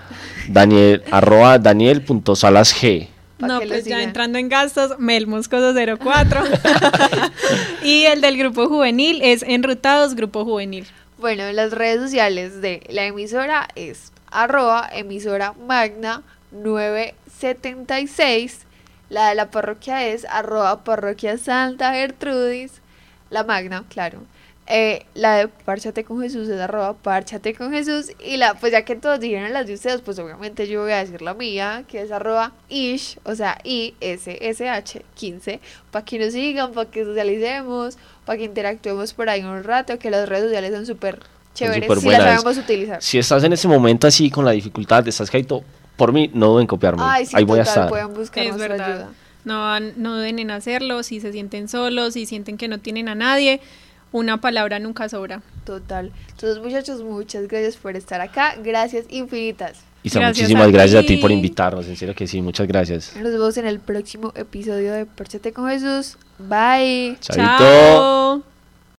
Daniel, 0.49 1.03
arroba 1.11 1.59
daniel.salasg. 1.59 3.09
No, 3.37 3.59
pues 3.59 3.85
ya 3.85 4.01
entrando 4.01 4.39
en 4.39 4.49
gastos, 4.49 4.97
Mel 4.97 5.27
Moscoso 5.27 5.75
04. 5.75 6.41
y 7.83 8.05
el 8.05 8.21
del 8.21 8.35
grupo 8.35 8.67
juvenil 8.67 9.21
es 9.21 9.43
Enrutados 9.43 10.15
Grupo 10.15 10.43
Juvenil. 10.43 10.87
Bueno, 11.17 11.49
las 11.53 11.71
redes 11.71 12.01
sociales 12.01 12.61
de 12.61 12.85
la 12.89 13.05
emisora 13.05 13.69
es 13.75 14.11
arroba 14.31 14.89
emisora 14.91 15.53
magna 15.53 16.23
976. 16.51 18.65
La 19.07 19.29
de 19.29 19.35
la 19.35 19.49
parroquia 19.49 20.05
es 20.07 20.25
arroba 20.25 20.83
parroquia 20.83 21.37
Santa 21.37 21.93
Gertrudis. 21.93 22.81
La 23.29 23.45
magna, 23.45 23.85
claro. 23.87 24.23
Eh, 24.67 25.05
la 25.13 25.35
de 25.37 25.47
Párchate 25.47 26.03
con 26.03 26.19
Jesús 26.21 26.49
es 26.49 26.59
arroba 26.59 26.93
Párchate 26.93 27.53
con 27.53 27.71
Jesús. 27.71 28.07
Y 28.25 28.37
la, 28.37 28.55
pues 28.55 28.71
ya 28.71 28.83
que 28.83 28.95
todos 28.95 29.19
dijeron 29.19 29.53
las 29.53 29.67
de 29.67 29.75
ustedes, 29.75 30.01
pues 30.01 30.17
obviamente 30.17 30.67
yo 30.67 30.81
voy 30.81 30.91
a 30.91 30.97
decir 30.97 31.21
la 31.21 31.35
mía, 31.35 31.83
que 31.87 32.01
es 32.01 32.11
arroba 32.11 32.51
ish, 32.69 33.19
o 33.25 33.35
sea, 33.35 33.59
I-S-S-H 33.63 35.01
15, 35.13 35.59
para 35.91 36.03
que 36.05 36.17
nos 36.19 36.33
sigan, 36.33 36.71
para 36.71 36.89
que 36.89 37.03
socialicemos, 37.03 37.97
para 38.25 38.37
que 38.37 38.45
interactuemos 38.45 39.13
por 39.13 39.29
ahí 39.29 39.43
un 39.43 39.63
rato, 39.63 39.99
que 39.99 40.09
las 40.09 40.27
redes 40.27 40.45
sociales 40.45 40.73
son 40.73 40.85
súper 40.85 41.19
chéveres 41.53 41.99
si 41.99 42.09
las 42.09 42.21
sabemos 42.23 42.57
utilizar. 42.57 43.01
Si 43.01 43.17
estás 43.19 43.43
en 43.43 43.53
ese 43.53 43.67
momento 43.67 44.07
así 44.07 44.29
con 44.29 44.45
la 44.45 44.51
dificultad, 44.51 45.07
estás 45.07 45.29
caído, 45.29 45.63
por 45.95 46.11
mí, 46.11 46.29
no 46.33 46.47
duden 46.49 46.61
en 46.61 46.67
copiarme. 46.67 47.03
Ay, 47.05 47.25
sí, 47.25 47.35
Ahí 47.35 47.43
voy 47.43 47.59
a 47.59 47.63
estar. 47.63 47.87
pueden 47.87 48.13
buscar 48.13 48.43
Es 48.45 48.57
verdad. 48.57 48.91
ayuda. 48.91 49.09
No, 49.45 49.79
no 49.79 50.15
deben 50.17 50.39
en 50.39 50.49
hacerlo, 50.49 51.03
si 51.03 51.19
se 51.19 51.31
sienten 51.31 51.67
solos, 51.69 52.15
si 52.15 52.25
sienten 52.25 52.57
que 52.57 52.67
no 52.67 52.79
tienen 52.79 53.07
a 53.09 53.15
nadie, 53.15 53.61
una 54.15 54.39
palabra 54.39 54.79
nunca 54.79 55.09
sobra. 55.09 55.41
Total. 55.65 56.11
Entonces, 56.29 56.63
muchachos, 56.63 57.03
muchas 57.03 57.47
gracias 57.47 57.75
por 57.75 57.95
estar 57.95 58.21
acá. 58.21 58.55
Gracias 58.63 59.05
infinitas. 59.09 59.83
Isa, 60.03 60.19
Gracias 60.19 60.43
muchísimas 60.43 60.67
a 60.67 60.71
gracias 60.71 61.03
a 61.03 61.05
ti 61.05 61.17
por 61.17 61.31
invitarnos, 61.31 61.87
en 61.87 61.97
serio 61.97 62.13
que 62.15 62.27
sí, 62.27 62.41
muchas 62.41 62.67
gracias. 62.67 63.15
Nos 63.15 63.31
vemos 63.31 63.57
en 63.57 63.65
el 63.65 63.79
próximo 63.79 64.31
episodio 64.35 64.93
de 64.93 65.05
Párchate 65.05 65.51
con 65.51 65.67
Jesús. 65.67 66.17
Bye. 66.37 67.17
Chaito. 67.19 67.43
Chao. 67.43 68.54